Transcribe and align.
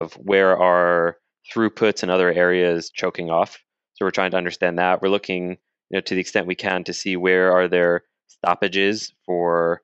of 0.00 0.14
where 0.14 0.56
are 0.56 1.16
throughputs 1.52 2.02
and 2.02 2.10
other 2.10 2.32
areas 2.32 2.90
choking 2.90 3.30
off. 3.30 3.62
So 3.94 4.04
we're 4.04 4.10
trying 4.10 4.32
to 4.32 4.36
understand 4.36 4.78
that. 4.78 5.00
We're 5.00 5.08
looking, 5.08 5.50
you 5.50 5.92
know, 5.92 6.00
to 6.00 6.14
the 6.14 6.20
extent 6.20 6.46
we 6.46 6.54
can 6.54 6.84
to 6.84 6.92
see 6.92 7.16
where 7.16 7.52
are 7.52 7.68
there 7.68 8.02
stoppages 8.28 9.12
for, 9.24 9.82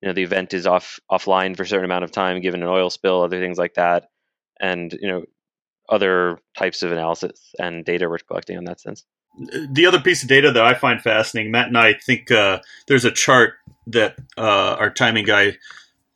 you 0.00 0.08
know, 0.08 0.14
the 0.14 0.22
event 0.22 0.54
is 0.54 0.66
off 0.66 0.98
offline 1.10 1.56
for 1.56 1.64
a 1.64 1.66
certain 1.66 1.84
amount 1.84 2.04
of 2.04 2.12
time, 2.12 2.40
given 2.40 2.62
an 2.62 2.68
oil 2.68 2.90
spill, 2.90 3.22
other 3.22 3.40
things 3.40 3.58
like 3.58 3.74
that, 3.74 4.08
and 4.58 4.92
you 4.92 5.08
know, 5.08 5.24
other 5.88 6.38
types 6.56 6.82
of 6.82 6.92
analysis 6.92 7.52
and 7.58 7.84
data 7.84 8.08
we're 8.08 8.18
collecting 8.18 8.56
on 8.56 8.64
that 8.64 8.80
sense. 8.80 9.04
The 9.70 9.86
other 9.86 10.00
piece 10.00 10.22
of 10.22 10.28
data 10.28 10.50
that 10.50 10.64
I 10.64 10.74
find 10.74 11.00
fascinating, 11.00 11.52
Matt 11.52 11.68
and 11.68 11.78
I 11.78 11.94
think 11.94 12.30
uh, 12.30 12.60
there's 12.88 13.04
a 13.04 13.12
chart 13.12 13.54
that 13.86 14.16
uh, 14.36 14.76
our 14.78 14.90
timing 14.90 15.24
guy 15.24 15.56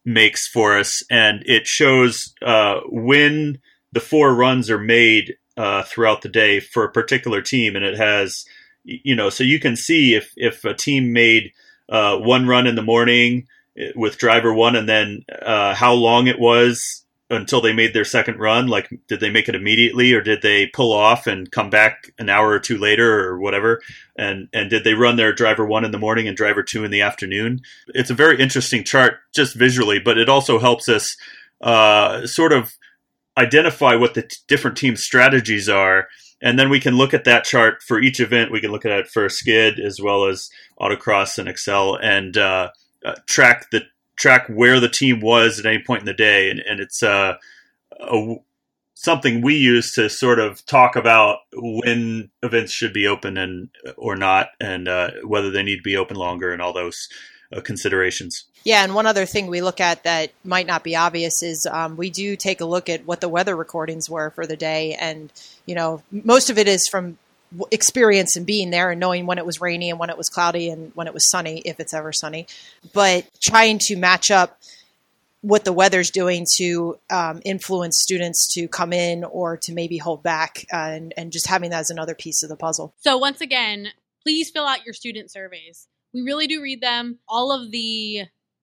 makes 0.05 0.47
for 0.47 0.79
us, 0.79 1.03
and 1.11 1.43
it 1.47 1.67
shows 1.67 2.35
uh, 2.43 2.81
when 2.87 3.59
the 3.93 4.01
four 4.01 4.35
runs 4.35 4.71
are 4.71 4.79
made 4.79 5.37
uh, 5.57 5.83
throughout 5.85 6.23
the 6.23 6.29
day 6.29 6.61
for 6.61 6.85
a 6.85 6.93
particular 6.93 7.41
team, 7.41 7.77
and 7.77 7.85
it 7.85 7.97
has, 7.97 8.45
you 8.85 9.15
know, 9.15 9.31
so 9.31 9.45
you 9.45 9.61
can 9.61 9.77
see 9.77 10.15
if 10.15 10.33
if 10.37 10.65
a 10.65 10.75
team 10.75 11.13
made 11.13 11.53
uh, 11.89 12.17
one 12.19 12.47
run 12.47 12.67
in 12.67 12.75
the 12.75 12.83
morning 12.83 13.47
eh, 13.79 13.93
with 13.95 14.19
driver 14.19 14.53
one, 14.53 14.77
and 14.77 14.89
then 14.89 15.25
uh, 15.43 15.75
how 15.75 15.93
long 15.93 16.27
it 16.27 16.39
was 16.39 17.04
until 17.31 17.61
they 17.61 17.73
made 17.73 17.95
their 17.95 18.05
second 18.05 18.39
run? 18.39 18.67
Like, 18.67 18.89
did 19.09 19.21
they 19.21 19.31
make 19.31 19.49
it 19.49 19.55
immediately, 19.55 20.13
or 20.13 20.21
did 20.21 20.43
they 20.43 20.67
pull 20.67 20.93
off 20.93 21.27
and 21.27 21.51
come 21.51 21.71
back 21.71 22.13
an 22.19 22.29
hour 22.29 22.51
or 22.51 22.59
two 22.59 22.79
later, 22.79 23.27
or 23.27 23.39
whatever? 23.39 23.81
And 24.17 24.49
and 24.53 24.71
did 24.71 24.85
they 24.85 24.95
run 24.95 25.17
their 25.17 25.33
driver 25.33 25.65
one 25.65 25.85
in 25.85 25.91
the 25.91 25.99
morning 25.99 26.29
and 26.29 26.37
driver 26.37 26.63
two 26.63 26.85
in 26.85 26.91
the 26.91 27.01
afternoon? 27.01 27.61
It's 27.89 28.11
a 28.11 28.15
very 28.15 28.41
interesting 28.41 28.85
chart 28.85 29.15
just 29.35 29.57
visually, 29.57 29.99
but 29.99 30.19
it 30.19 30.29
also 30.29 30.59
helps 30.59 30.89
us 30.89 31.17
uh, 31.61 32.27
sort 32.27 32.53
of 32.53 32.75
identify 33.37 33.95
what 33.95 34.15
the 34.15 34.23
t- 34.23 34.37
different 34.47 34.77
team 34.77 34.97
strategies 34.97 35.69
are. 35.69 36.09
And 36.43 36.59
then 36.59 36.69
we 36.69 36.79
can 36.79 36.97
look 36.97 37.15
at 37.15 37.25
that 37.25 37.45
chart 37.45 37.83
for 37.83 38.01
each 38.01 38.21
event. 38.21 38.53
We 38.53 38.61
can 38.61 38.71
look 38.71 38.85
at 38.85 38.93
it 38.93 39.09
for 39.09 39.29
skid 39.31 39.81
as 39.81 39.99
well 40.01 40.27
as 40.27 40.51
autocross 40.79 41.39
and 41.39 41.49
accel 41.49 41.99
and 42.03 42.37
uh, 42.37 42.69
uh, 43.05 43.15
track 43.27 43.71
the 43.71 43.83
track 44.17 44.47
where 44.49 44.81
the 44.81 44.89
team 44.89 45.21
was 45.21 45.59
at 45.59 45.67
any 45.67 45.83
point 45.83 46.01
in 46.01 46.07
the 46.07 46.15
day, 46.15 46.51
and, 46.51 46.61
and 46.61 46.81
it's 46.81 47.03
uh, 47.03 47.35
a, 48.01 48.35
something 48.95 49.43
we 49.43 49.57
use 49.57 49.93
to 49.93 50.09
sort 50.09 50.39
of 50.39 50.65
talk 50.67 50.97
about 50.97 51.39
when 51.53 52.31
events 52.43 52.73
should 52.73 52.93
be 52.93 53.07
open 53.07 53.37
and 53.37 53.69
or 53.97 54.17
not, 54.17 54.49
and 54.61 54.89
uh, 54.89 55.11
whether 55.25 55.51
they 55.51 55.63
need 55.63 55.77
to 55.77 55.83
be 55.83 55.97
open 55.97 56.17
longer, 56.17 56.53
and 56.53 56.63
all 56.63 56.73
those 56.73 57.09
uh, 57.55 57.61
considerations. 57.61 58.45
Yeah, 58.65 58.83
and 58.83 58.95
one 58.95 59.07
other 59.07 59.27
thing 59.27 59.47
we 59.47 59.61
look 59.61 59.79
at 59.79 60.05
that 60.05 60.33
might 60.43 60.67
not 60.67 60.83
be 60.83 60.97
obvious 60.97 61.43
is 61.43 61.67
um, 61.71 61.97
we 61.97 62.09
do 62.09 62.35
take 62.35 62.63
a 62.63 62.65
look 62.65 62.89
at 62.89 63.05
what 63.05 63.21
the 63.21 63.29
weather 63.29 63.55
recordings 63.55 64.09
were 64.09 64.31
for 64.31 64.47
the 64.47 64.57
day, 64.57 64.95
and 64.95 65.31
you 65.67 65.75
know 65.75 66.03
most 66.11 66.49
of 66.49 66.59
it 66.59 66.67
is 66.67 66.89
from 66.89 67.19
experience 67.71 68.37
and 68.37 68.47
being 68.47 68.71
there 68.71 68.91
and 68.91 69.01
knowing 69.01 69.27
when 69.27 69.39
it 69.39 69.47
was 69.47 69.61
rainy 69.61 69.91
and 69.91 69.99
when 69.99 70.11
it 70.11 70.17
was 70.17 70.29
cloudy 70.29 70.71
and 70.71 70.93
when 70.95 71.07
it 71.07 71.15
was 71.15 71.29
sunny, 71.31 71.59
if 71.65 71.81
it's 71.81 71.95
ever 71.95 72.13
sunny. 72.13 72.47
But 72.93 73.27
trying 73.41 73.79
to 73.83 73.97
match 73.97 74.31
up 74.31 74.59
what 75.41 75.65
the 75.65 75.73
weather's 75.73 76.11
doing 76.11 76.47
to 76.57 76.99
um, 77.11 77.43
influence 77.45 78.01
students 78.01 78.53
to 78.55 78.67
come 78.67 78.95
in 78.95 79.25
or 79.25 79.59
to 79.59 79.75
maybe 79.75 79.99
hold 79.99 80.23
back 80.23 80.65
uh, 80.73 80.77
and, 80.77 81.13
and 81.19 81.33
just 81.33 81.47
having 81.47 81.71
that 81.71 81.81
as 81.81 81.91
another 81.91 82.15
piece 82.15 82.43
of 82.43 82.49
the 82.49 82.57
puzzle. 82.57 82.95
So, 83.01 83.19
once 83.19 83.43
again, 83.43 83.89
please 84.23 84.51
fill 84.51 84.65
out 84.65 84.87
your 84.87 84.95
student 84.95 85.31
surveys. 85.31 85.87
We 86.15 86.23
really 86.23 86.47
do 86.47 86.63
read 86.63 86.81
them. 86.81 87.19
All 87.29 87.53
of 87.53 87.71
the 87.71 88.23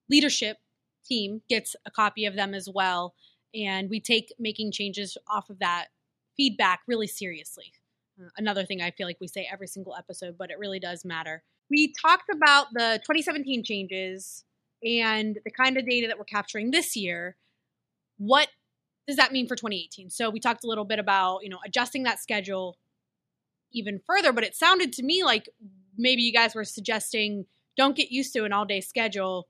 leadership 0.10 0.58
team 1.06 1.42
gets 1.50 1.76
a 1.86 1.92
copy 1.92 2.26
of 2.26 2.36
them 2.36 2.54
as 2.56 2.68
well. 2.74 3.14
And 3.54 3.90
we 3.90 4.00
take 4.00 4.34
making 4.40 4.72
changes 4.72 5.18
off 5.30 5.50
of 5.50 5.60
that 5.60 5.88
feedback 6.36 6.82
really 6.88 7.08
seriously. 7.08 7.74
Another 8.38 8.66
thing 8.66 8.82
I 8.82 8.92
feel 8.92 9.08
like 9.08 9.18
we 9.20 9.28
say 9.28 9.48
every 9.52 9.68
single 9.68 9.96
episode, 9.96 10.38
but 10.38 10.52
it 10.52 10.60
really 10.60 10.80
does 10.80 11.06
matter. 11.06 11.44
We 11.70 11.94
talked 12.02 12.30
about 12.30 12.68
the 12.74 13.00
2017 13.04 13.64
changes 13.64 14.44
and 14.84 15.38
the 15.44 15.52
kind 15.52 15.78
of 15.78 15.86
data 15.86 16.08
that 16.08 16.18
we're 16.18 16.26
capturing 16.26 16.72
this 16.72 16.96
year. 16.96 17.36
What 18.18 18.50
does 19.08 19.18
that 19.18 19.32
mean 19.32 19.48
for 19.48 19.56
2018? 19.56 20.10
So 20.10 20.30
we 20.30 20.40
talked 20.40 20.64
a 20.64 20.68
little 20.68 20.86
bit 20.86 21.00
about, 21.00 21.44
you 21.44 21.50
know, 21.50 21.60
adjusting 21.66 22.04
that 22.04 22.20
schedule 22.20 22.78
even 23.72 24.02
further, 24.06 24.34
but 24.34 24.44
it 24.44 24.56
sounded 24.56 24.94
to 24.94 25.04
me 25.04 25.24
like 25.24 25.50
maybe 25.98 26.22
you 26.22 26.34
guys 26.34 26.56
were 26.56 26.64
suggesting 26.64 27.46
don't 27.78 27.96
get 27.96 28.12
used 28.12 28.34
to 28.34 28.44
an 28.44 28.54
all-day 28.54 28.82
schedule 28.82 29.48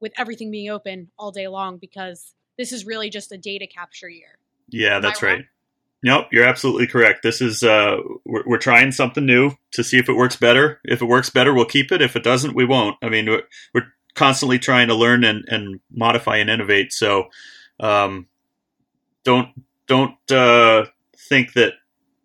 with 0.00 0.12
everything 0.18 0.50
being 0.50 0.70
open 0.70 1.10
all 1.18 1.30
day 1.30 1.46
long 1.46 1.78
because 1.78 2.34
this 2.58 2.72
is 2.72 2.84
really 2.84 3.10
just 3.10 3.32
a 3.32 3.38
data 3.38 3.66
capture 3.66 4.08
year. 4.08 4.38
Yeah, 4.68 4.98
that's 4.98 5.22
right. 5.22 5.44
Nope, 6.04 6.26
you're 6.32 6.46
absolutely 6.46 6.86
correct. 6.86 7.22
This 7.22 7.40
is 7.40 7.62
uh, 7.62 7.96
we're, 8.26 8.42
we're, 8.44 8.58
trying 8.58 8.92
something 8.92 9.24
new 9.24 9.52
to 9.72 9.82
see 9.82 9.98
if 9.98 10.10
it 10.10 10.12
works 10.12 10.36
better. 10.36 10.78
If 10.84 11.00
it 11.00 11.06
works 11.06 11.30
better, 11.30 11.54
we'll 11.54 11.64
keep 11.64 11.90
it. 11.90 12.02
If 12.02 12.14
it 12.14 12.22
doesn't, 12.22 12.54
we 12.54 12.66
won't. 12.66 12.98
I 13.02 13.08
mean, 13.08 13.24
we're, 13.24 13.44
we're 13.72 13.86
constantly 14.14 14.58
trying 14.58 14.88
to 14.88 14.94
learn 14.94 15.24
and, 15.24 15.46
and 15.48 15.80
modify 15.90 16.36
and 16.36 16.50
innovate. 16.50 16.92
So, 16.92 17.30
um, 17.80 18.26
don't 19.24 19.48
don't 19.86 20.30
uh, 20.30 20.84
think 21.30 21.54
that 21.54 21.72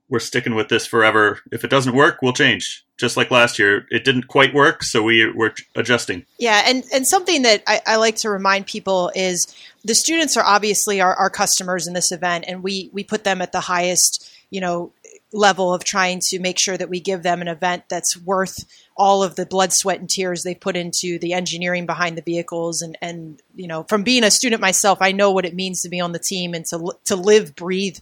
we're 0.10 0.20
sticking 0.20 0.56
with 0.56 0.68
this 0.68 0.86
forever. 0.86 1.40
If 1.50 1.64
it 1.64 1.70
doesn't 1.70 1.96
work, 1.96 2.22
we'll 2.22 2.34
change. 2.34 2.86
Just 2.98 3.16
like 3.16 3.32
last 3.32 3.60
year, 3.60 3.88
it 3.92 4.04
didn't 4.04 4.28
quite 4.28 4.54
work, 4.54 4.84
so 4.84 5.02
we 5.02 5.32
we're 5.32 5.54
adjusting. 5.76 6.26
Yeah, 6.38 6.64
and 6.66 6.84
and 6.94 7.08
something 7.08 7.44
that 7.44 7.64
I, 7.66 7.80
I 7.88 7.96
like 7.96 8.18
to 8.18 8.30
remind 8.30 8.66
people 8.66 9.10
is 9.16 9.56
the 9.84 9.96
students 9.96 10.36
are 10.38 10.44
obviously 10.44 11.02
our, 11.02 11.16
our 11.16 11.30
customers 11.30 11.88
in 11.88 11.94
this 11.94 12.12
event, 12.12 12.46
and 12.48 12.64
we 12.64 12.90
we 12.94 13.04
put 13.04 13.24
them 13.24 13.42
at 13.42 13.52
the 13.52 13.62
highest, 13.62 14.30
you 14.50 14.62
know, 14.62 14.92
level 15.32 15.74
of 15.74 15.84
trying 15.84 16.20
to 16.30 16.40
make 16.40 16.60
sure 16.60 16.78
that 16.78 16.90
we 16.90 17.00
give 17.00 17.24
them 17.24 17.42
an 17.42 17.48
event 17.48 17.84
that's 17.90 18.18
worth 18.18 18.56
all 18.98 19.24
of 19.24 19.36
the 19.36 19.46
blood, 19.46 19.72
sweat, 19.72 20.00
and 20.00 20.10
tears 20.10 20.44
they 20.44 20.56
put 20.56 20.76
into 20.76 21.20
the 21.20 21.34
engineering 21.34 21.86
behind 21.86 22.18
the 22.18 22.22
vehicles. 22.22 22.82
And, 22.82 22.98
and 23.02 23.42
you 23.56 23.68
know, 23.68 23.84
from 23.84 24.04
being 24.04 24.24
a 24.24 24.32
student 24.32 24.62
myself, 24.62 25.00
I 25.02 25.12
know 25.12 25.32
what 25.32 25.46
it 25.46 25.56
means 25.56 25.82
to 25.82 25.90
be 25.90 26.02
on 26.02 26.12
the 26.12 26.20
team 26.20 26.54
and 26.54 26.66
to 26.68 26.94
to 27.06 27.16
live, 27.16 27.56
breathe, 27.56 27.98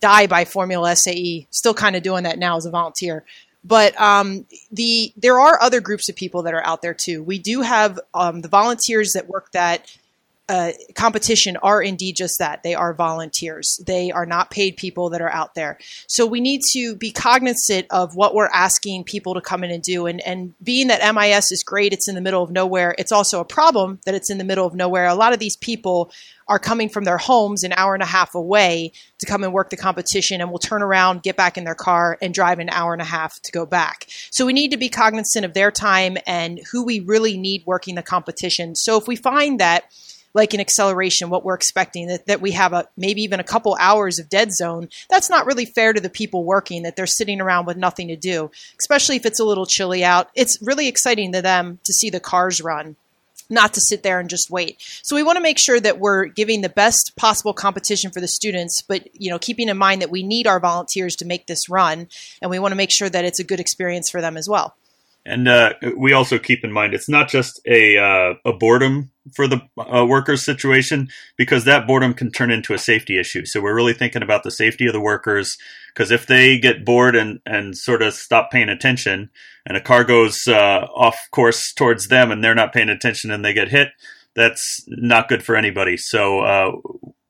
die 0.00 0.26
by 0.26 0.44
Formula 0.44 0.94
SAE. 0.96 1.46
Still 1.50 1.74
kind 1.74 1.96
of 1.96 2.02
doing 2.02 2.24
that 2.24 2.38
now 2.38 2.56
as 2.56 2.66
a 2.66 2.70
volunteer. 2.70 3.24
But 3.64 3.98
um, 4.00 4.46
the 4.70 5.12
there 5.16 5.38
are 5.38 5.62
other 5.62 5.80
groups 5.80 6.08
of 6.08 6.16
people 6.16 6.42
that 6.42 6.54
are 6.54 6.64
out 6.66 6.82
there 6.82 6.94
too. 6.94 7.22
We 7.22 7.38
do 7.38 7.62
have 7.62 8.00
um, 8.14 8.40
the 8.40 8.48
volunteers 8.48 9.12
that 9.12 9.28
work 9.28 9.52
that 9.52 9.86
uh, 10.52 10.70
competition 10.94 11.56
are 11.62 11.82
indeed 11.82 12.14
just 12.14 12.38
that. 12.38 12.62
They 12.62 12.74
are 12.74 12.92
volunteers. 12.92 13.80
They 13.86 14.10
are 14.10 14.26
not 14.26 14.50
paid 14.50 14.76
people 14.76 15.08
that 15.08 15.22
are 15.22 15.32
out 15.32 15.54
there. 15.54 15.78
So 16.08 16.26
we 16.26 16.42
need 16.42 16.60
to 16.72 16.94
be 16.94 17.10
cognizant 17.10 17.86
of 17.88 18.16
what 18.16 18.34
we're 18.34 18.50
asking 18.52 19.04
people 19.04 19.32
to 19.32 19.40
come 19.40 19.64
in 19.64 19.70
and 19.70 19.82
do. 19.82 20.04
And, 20.04 20.20
and 20.20 20.52
being 20.62 20.88
that 20.88 21.14
MIS 21.14 21.50
is 21.52 21.64
great, 21.64 21.94
it's 21.94 22.06
in 22.06 22.14
the 22.14 22.20
middle 22.20 22.42
of 22.42 22.50
nowhere. 22.50 22.94
It's 22.98 23.12
also 23.12 23.40
a 23.40 23.46
problem 23.46 24.00
that 24.04 24.14
it's 24.14 24.28
in 24.28 24.36
the 24.36 24.44
middle 24.44 24.66
of 24.66 24.74
nowhere. 24.74 25.06
A 25.06 25.14
lot 25.14 25.32
of 25.32 25.38
these 25.38 25.56
people 25.56 26.12
are 26.48 26.58
coming 26.58 26.90
from 26.90 27.04
their 27.04 27.16
homes 27.16 27.62
an 27.62 27.72
hour 27.74 27.94
and 27.94 28.02
a 28.02 28.06
half 28.06 28.34
away 28.34 28.92
to 29.20 29.24
come 29.24 29.44
and 29.44 29.54
work 29.54 29.70
the 29.70 29.76
competition 29.78 30.42
and 30.42 30.50
will 30.50 30.58
turn 30.58 30.82
around, 30.82 31.22
get 31.22 31.34
back 31.34 31.56
in 31.56 31.64
their 31.64 31.74
car, 31.74 32.18
and 32.20 32.34
drive 32.34 32.58
an 32.58 32.68
hour 32.68 32.92
and 32.92 33.00
a 33.00 33.06
half 33.06 33.40
to 33.40 33.52
go 33.52 33.64
back. 33.64 34.04
So 34.30 34.44
we 34.44 34.52
need 34.52 34.72
to 34.72 34.76
be 34.76 34.90
cognizant 34.90 35.46
of 35.46 35.54
their 35.54 35.70
time 35.70 36.18
and 36.26 36.60
who 36.70 36.84
we 36.84 37.00
really 37.00 37.38
need 37.38 37.62
working 37.64 37.94
the 37.94 38.02
competition. 38.02 38.74
So 38.74 38.98
if 38.98 39.08
we 39.08 39.16
find 39.16 39.58
that 39.60 39.84
like 40.34 40.54
an 40.54 40.60
acceleration, 40.60 41.30
what 41.30 41.44
we're 41.44 41.54
expecting, 41.54 42.08
that, 42.08 42.26
that 42.26 42.40
we 42.40 42.52
have 42.52 42.72
a 42.72 42.88
maybe 42.96 43.22
even 43.22 43.40
a 43.40 43.44
couple 43.44 43.76
hours 43.78 44.18
of 44.18 44.28
dead 44.28 44.52
zone, 44.52 44.88
that's 45.10 45.30
not 45.30 45.46
really 45.46 45.66
fair 45.66 45.92
to 45.92 46.00
the 46.00 46.10
people 46.10 46.44
working, 46.44 46.82
that 46.82 46.96
they're 46.96 47.06
sitting 47.06 47.40
around 47.40 47.66
with 47.66 47.76
nothing 47.76 48.08
to 48.08 48.16
do, 48.16 48.50
especially 48.80 49.16
if 49.16 49.26
it's 49.26 49.40
a 49.40 49.44
little 49.44 49.66
chilly 49.66 50.04
out. 50.04 50.28
It's 50.34 50.58
really 50.62 50.88
exciting 50.88 51.32
to 51.32 51.42
them 51.42 51.78
to 51.84 51.92
see 51.92 52.10
the 52.10 52.20
cars 52.20 52.60
run 52.60 52.96
not 53.50 53.74
to 53.74 53.80
sit 53.80 54.02
there 54.02 54.18
and 54.18 54.30
just 54.30 54.50
wait. 54.50 54.76
So 55.02 55.14
we 55.14 55.22
want 55.22 55.36
to 55.36 55.42
make 55.42 55.58
sure 55.58 55.78
that 55.78 55.98
we're 55.98 56.24
giving 56.24 56.62
the 56.62 56.68
best 56.68 57.12
possible 57.16 57.52
competition 57.52 58.10
for 58.10 58.20
the 58.20 58.28
students, 58.28 58.82
but 58.82 59.08
you 59.12 59.30
know, 59.30 59.38
keeping 59.38 59.68
in 59.68 59.76
mind 59.76 60.02
that 60.02 60.10
we 60.10 60.22
need 60.22 60.46
our 60.46 60.58
volunteers 60.58 61.14
to 61.16 61.26
make 61.26 61.46
this 61.46 61.68
run, 61.68 62.08
and 62.40 62.50
we 62.50 62.58
want 62.58 62.72
to 62.72 62.76
make 62.76 62.90
sure 62.90 63.08
that 63.08 63.24
it's 63.24 63.38
a 63.38 63.44
good 63.44 63.60
experience 63.60 64.10
for 64.10 64.20
them 64.20 64.36
as 64.36 64.48
well. 64.48 64.74
And 65.24 65.46
uh, 65.46 65.74
we 65.96 66.12
also 66.14 66.38
keep 66.38 66.64
in 66.64 66.72
mind 66.72 66.94
it's 66.94 67.08
not 67.08 67.28
just 67.28 67.60
a 67.66 67.98
uh, 67.98 68.34
a 68.44 68.52
boredom 68.52 69.11
for 69.34 69.46
the 69.46 69.60
uh, 69.78 70.04
workers 70.04 70.44
situation 70.44 71.08
because 71.36 71.64
that 71.64 71.86
boredom 71.86 72.14
can 72.14 72.30
turn 72.30 72.50
into 72.50 72.74
a 72.74 72.78
safety 72.78 73.18
issue. 73.18 73.44
So 73.44 73.60
we're 73.60 73.74
really 73.74 73.92
thinking 73.92 74.22
about 74.22 74.42
the 74.42 74.50
safety 74.50 74.86
of 74.86 74.92
the 74.92 75.00
workers 75.00 75.56
because 75.94 76.10
if 76.10 76.26
they 76.26 76.58
get 76.58 76.84
bored 76.84 77.14
and 77.14 77.40
and 77.46 77.76
sort 77.76 78.02
of 78.02 78.14
stop 78.14 78.50
paying 78.50 78.68
attention, 78.68 79.30
and 79.66 79.76
a 79.76 79.80
car 79.80 80.04
goes 80.04 80.46
uh, 80.48 80.86
off 80.94 81.16
course 81.30 81.72
towards 81.72 82.08
them 82.08 82.30
and 82.30 82.42
they're 82.42 82.54
not 82.54 82.72
paying 82.72 82.88
attention 82.88 83.30
and 83.30 83.44
they 83.44 83.52
get 83.52 83.68
hit, 83.68 83.88
that's 84.34 84.84
not 84.88 85.28
good 85.28 85.42
for 85.42 85.56
anybody. 85.56 85.96
So 85.96 86.40
uh, 86.40 86.72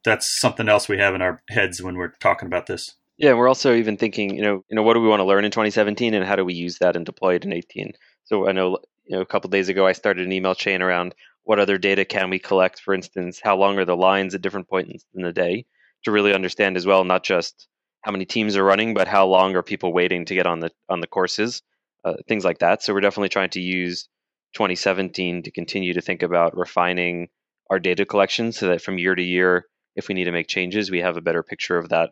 that's 0.05 0.41
something 0.41 0.69
else 0.69 0.89
we 0.89 0.99
have 0.99 1.15
in 1.15 1.23
our 1.23 1.43
heads 1.49 1.83
when 1.83 1.97
we're 1.97 2.13
talking 2.21 2.47
about 2.47 2.67
this. 2.67 2.95
Yeah, 3.19 3.35
we're 3.35 3.49
also 3.49 3.75
even 3.75 3.97
thinking, 3.97 4.35
you 4.35 4.43
know, 4.43 4.65
you 4.69 4.75
know, 4.75 4.83
what 4.83 4.95
do 4.95 5.01
we 5.01 5.09
want 5.09 5.21
to 5.21 5.25
learn 5.25 5.45
in 5.45 5.51
2017, 5.51 6.15
and 6.15 6.25
how 6.25 6.35
do 6.35 6.45
we 6.45 6.55
use 6.55 6.79
that 6.79 6.97
and 6.97 7.07
deploy 7.07 7.35
it 7.35 7.45
in 7.45 7.53
18? 7.53 7.93
So 8.25 8.49
I 8.49 8.53
know, 8.53 8.79
you 9.05 9.17
know, 9.17 9.21
a 9.21 9.27
couple 9.27 9.51
days 9.51 9.69
ago, 9.69 9.87
I 9.87 9.93
started 9.93 10.27
an 10.27 10.33
email 10.33 10.55
chain 10.55 10.83
around 10.83 11.15
what 11.45 11.59
other 11.59 11.79
data 11.79 12.05
can 12.05 12.31
we 12.31 12.39
collect. 12.39 12.81
For 12.81 12.95
instance, 12.95 13.41
how 13.43 13.57
long 13.57 13.79
are 13.79 13.85
the 13.85 13.97
lines 13.97 14.35
at 14.35 14.43
different 14.43 14.69
points 14.69 15.05
in 15.15 15.23
the 15.23 15.33
day 15.33 15.67
to 16.05 16.11
really 16.11 16.35
understand 16.35 16.77
as 16.77 16.87
well, 16.87 17.05
not 17.05 17.25
just 17.25 17.69
how 18.03 18.13
many 18.13 18.25
teams 18.25 18.57
are 18.57 18.65
running, 18.65 18.95
but 18.95 19.09
how 19.09 19.27
long 19.27 19.55
are 19.57 19.63
people 19.63 19.93
waiting 19.93 20.25
to 20.27 20.35
get 20.35 20.47
on 20.47 20.61
the 20.61 20.71
on 20.89 21.01
the 21.01 21.07
courses, 21.07 21.63
uh, 22.05 22.15
things 22.29 22.45
like 22.45 22.59
that. 22.59 22.83
So 22.83 22.93
we're 22.93 23.01
definitely 23.01 23.29
trying 23.29 23.51
to 23.51 23.61
use 23.61 24.09
2017 24.55 25.45
to 25.45 25.51
continue 25.51 25.95
to 25.95 26.01
think 26.01 26.23
about 26.23 26.57
refining 26.57 27.29
our 27.71 27.79
data 27.79 28.05
collection 28.05 28.53
so 28.53 28.69
that 28.69 28.83
from 28.83 28.99
year 28.99 29.15
to 29.15 29.23
year, 29.23 29.67
if 29.97 30.09
we 30.09 30.15
need 30.15 30.25
to 30.25 30.33
make 30.33 30.49
changes, 30.49 30.91
we 30.91 31.01
have 31.01 31.17
a 31.17 31.23
better 31.23 31.43
picture 31.43 31.79
of 31.79 31.89
that 31.91 32.11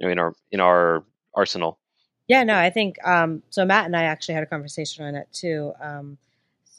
in 0.00 0.18
our 0.18 0.34
in 0.50 0.60
our 0.60 1.04
arsenal. 1.34 1.78
Yeah, 2.28 2.44
no, 2.44 2.56
I 2.56 2.70
think 2.70 2.96
um, 3.04 3.42
so. 3.50 3.64
Matt 3.64 3.86
and 3.86 3.96
I 3.96 4.04
actually 4.04 4.34
had 4.34 4.44
a 4.44 4.46
conversation 4.46 5.04
on 5.04 5.14
it 5.16 5.28
too. 5.32 5.72
Um, 5.82 6.18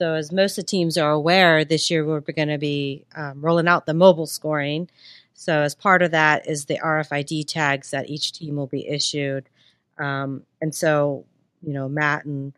so, 0.01 0.15
as 0.15 0.31
most 0.31 0.57
of 0.57 0.63
the 0.63 0.67
teams 0.67 0.97
are 0.97 1.11
aware, 1.11 1.63
this 1.63 1.91
year 1.91 2.03
we're 2.03 2.21
going 2.21 2.47
to 2.47 2.57
be 2.57 3.05
um, 3.15 3.39
rolling 3.39 3.67
out 3.67 3.85
the 3.85 3.93
mobile 3.93 4.25
scoring. 4.25 4.89
So, 5.35 5.61
as 5.61 5.75
part 5.75 6.01
of 6.01 6.09
that 6.09 6.49
is 6.49 6.65
the 6.65 6.79
RFID 6.79 7.45
tags 7.47 7.91
that 7.91 8.09
each 8.09 8.31
team 8.31 8.55
will 8.55 8.65
be 8.65 8.87
issued. 8.87 9.47
Um, 9.99 10.41
and 10.59 10.73
so, 10.73 11.25
you 11.61 11.73
know, 11.73 11.87
Matt 11.87 12.25
and 12.25 12.51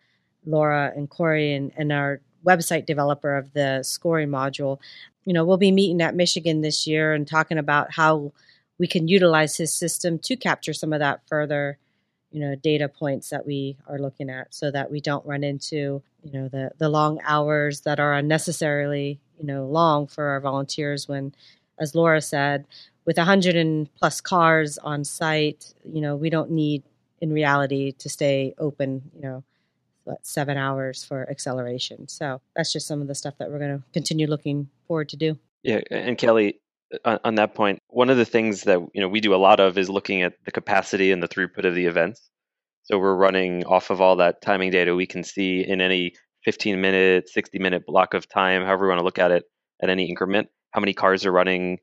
Laura 0.45 0.93
and 0.95 1.09
Corey 1.09 1.53
and, 1.53 1.73
and 1.75 1.91
our 1.91 2.21
website 2.45 2.85
developer 2.85 3.35
of 3.35 3.51
the 3.51 3.83
scoring 3.83 4.29
module, 4.29 4.79
you 5.25 5.33
know, 5.33 5.43
we'll 5.43 5.57
be 5.57 5.73
meeting 5.73 6.01
at 6.01 6.15
Michigan 6.15 6.61
this 6.61 6.87
year 6.87 7.11
and 7.11 7.27
talking 7.27 7.57
about 7.57 7.91
how 7.91 8.31
we 8.77 8.87
can 8.87 9.09
utilize 9.09 9.57
his 9.57 9.73
system 9.73 10.17
to 10.19 10.37
capture 10.37 10.71
some 10.71 10.93
of 10.93 10.99
that 10.99 11.27
further 11.27 11.77
you 12.33 12.39
know 12.39 12.55
data 12.55 12.89
points 12.89 13.29
that 13.29 13.45
we 13.45 13.77
are 13.87 13.99
looking 13.99 14.29
at 14.29 14.53
so 14.53 14.71
that 14.71 14.91
we 14.91 14.99
don't 14.99 15.25
run 15.25 15.43
into 15.43 16.01
you 16.23 16.31
know 16.33 16.49
the 16.49 16.71
the 16.79 16.89
long 16.89 17.19
hours 17.23 17.81
that 17.81 17.99
are 17.99 18.13
unnecessarily 18.13 19.19
you 19.39 19.45
know 19.45 19.65
long 19.65 20.07
for 20.07 20.25
our 20.25 20.41
volunteers 20.41 21.07
when 21.07 21.33
as 21.79 21.95
Laura 21.95 22.21
said 22.21 22.65
with 23.05 23.17
100 23.17 23.55
and 23.55 23.93
plus 23.95 24.19
cars 24.19 24.77
on 24.79 25.03
site 25.03 25.73
you 25.85 26.01
know 26.01 26.15
we 26.15 26.29
don't 26.29 26.51
need 26.51 26.83
in 27.21 27.31
reality 27.31 27.91
to 27.93 28.09
stay 28.09 28.53
open 28.57 29.11
you 29.15 29.21
know 29.21 29.43
what, 30.03 30.25
seven 30.25 30.57
hours 30.57 31.03
for 31.03 31.29
acceleration. 31.29 32.07
So 32.07 32.41
that's 32.55 32.73
just 32.73 32.87
some 32.87 33.01
of 33.01 33.07
the 33.07 33.15
stuff 33.15 33.35
that 33.39 33.49
we're 33.49 33.59
going 33.59 33.77
to 33.77 33.83
continue 33.93 34.27
looking 34.27 34.69
forward 34.87 35.09
to 35.09 35.17
do. 35.17 35.37
Yeah 35.63 35.79
and 35.91 36.17
kelly 36.17 36.59
on, 37.05 37.19
on 37.23 37.35
that 37.35 37.55
point, 37.55 37.79
one 37.87 38.09
of 38.09 38.17
the 38.17 38.25
things 38.25 38.63
that 38.63 38.79
you 38.93 39.01
know 39.01 39.07
we 39.07 39.21
do 39.21 39.33
a 39.33 39.37
lot 39.37 39.59
of 39.59 39.77
is 39.77 39.89
looking 39.89 40.21
at 40.21 40.33
the 40.45 40.51
capacity 40.51 41.11
and 41.11 41.21
the 41.21 41.27
throughput 41.27 41.65
of 41.65 41.75
the 41.75 41.85
events. 41.85 42.29
So 42.83 42.97
we're 42.97 43.15
running 43.15 43.65
off 43.65 43.89
of 43.89 44.01
all 44.01 44.17
that 44.17 44.41
timing 44.41 44.71
data 44.71 44.95
we 44.95 45.07
can 45.07 45.23
see 45.23 45.61
in 45.61 45.79
any 45.79 46.13
15 46.43 46.81
minute, 46.81 47.29
60 47.29 47.59
minute 47.59 47.85
block 47.85 48.13
of 48.13 48.27
time, 48.27 48.63
however 48.63 48.85
we 48.85 48.89
want 48.89 48.99
to 48.99 49.05
look 49.05 49.19
at 49.19 49.31
it 49.31 49.45
at 49.81 49.89
any 49.89 50.09
increment, 50.09 50.49
how 50.71 50.81
many 50.81 50.93
cars 50.93 51.25
are 51.25 51.31
running 51.31 51.79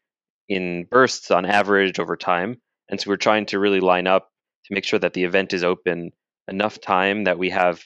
in 0.48 0.86
bursts 0.90 1.30
on 1.30 1.46
average 1.46 1.98
over 1.98 2.16
time. 2.16 2.60
And 2.88 3.00
so 3.00 3.08
we're 3.08 3.16
trying 3.16 3.46
to 3.46 3.58
really 3.58 3.80
line 3.80 4.06
up 4.06 4.30
to 4.66 4.74
make 4.74 4.84
sure 4.84 4.98
that 4.98 5.14
the 5.14 5.24
event 5.24 5.52
is 5.52 5.64
open 5.64 6.10
enough 6.48 6.80
time 6.80 7.24
that 7.24 7.38
we 7.38 7.50
have 7.50 7.82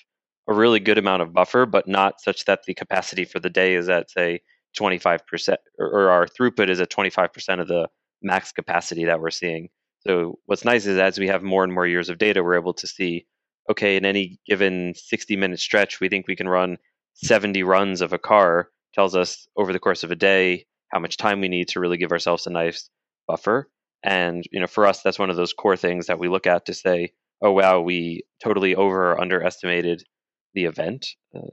a 0.48 0.54
really 0.54 0.80
good 0.80 0.98
amount 0.98 1.22
of 1.22 1.32
buffer, 1.32 1.66
but 1.66 1.86
not 1.86 2.20
such 2.20 2.44
that 2.46 2.60
the 2.66 2.74
capacity 2.74 3.24
for 3.24 3.38
the 3.38 3.50
day 3.50 3.74
is 3.74 3.88
at, 3.88 4.10
say, 4.10 4.40
25% 4.74 5.56
or, 5.78 6.10
our 6.10 6.26
throughput 6.26 6.68
is 6.68 6.80
at 6.80 6.90
25% 6.90 7.60
of 7.60 7.68
the 7.68 7.88
max 8.22 8.52
capacity 8.52 9.04
that 9.04 9.20
we're 9.20 9.30
seeing. 9.30 9.68
So 10.00 10.38
what's 10.46 10.64
nice 10.64 10.86
is 10.86 10.98
as 10.98 11.18
we 11.18 11.28
have 11.28 11.42
more 11.42 11.64
and 11.64 11.72
more 11.72 11.86
years 11.86 12.08
of 12.08 12.18
data, 12.18 12.42
we're 12.42 12.58
able 12.58 12.74
to 12.74 12.86
see, 12.86 13.26
okay, 13.70 13.96
in 13.96 14.04
any 14.04 14.38
given 14.46 14.94
60 14.94 15.36
minute 15.36 15.60
stretch, 15.60 16.00
we 16.00 16.08
think 16.08 16.26
we 16.26 16.36
can 16.36 16.48
run 16.48 16.78
70 17.14 17.62
runs 17.62 18.00
of 18.00 18.12
a 18.12 18.18
car, 18.18 18.68
tells 18.94 19.14
us 19.16 19.46
over 19.56 19.72
the 19.72 19.78
course 19.78 20.02
of 20.02 20.10
a 20.10 20.16
day 20.16 20.66
how 20.92 20.98
much 20.98 21.16
time 21.16 21.40
we 21.40 21.48
need 21.48 21.68
to 21.68 21.80
really 21.80 21.96
give 21.96 22.12
ourselves 22.12 22.46
a 22.46 22.50
nice 22.50 22.88
buffer. 23.26 23.68
And 24.02 24.44
you 24.52 24.60
know, 24.60 24.66
for 24.66 24.86
us, 24.86 25.02
that's 25.02 25.18
one 25.18 25.30
of 25.30 25.36
those 25.36 25.54
core 25.54 25.76
things 25.76 26.06
that 26.06 26.18
we 26.18 26.28
look 26.28 26.46
at 26.46 26.66
to 26.66 26.74
say, 26.74 27.12
oh 27.42 27.52
wow, 27.52 27.80
we 27.80 28.22
totally 28.42 28.74
over 28.74 29.12
or 29.12 29.20
underestimated 29.20 30.04
the 30.52 30.64
event. 30.64 31.06
Uh, 31.34 31.48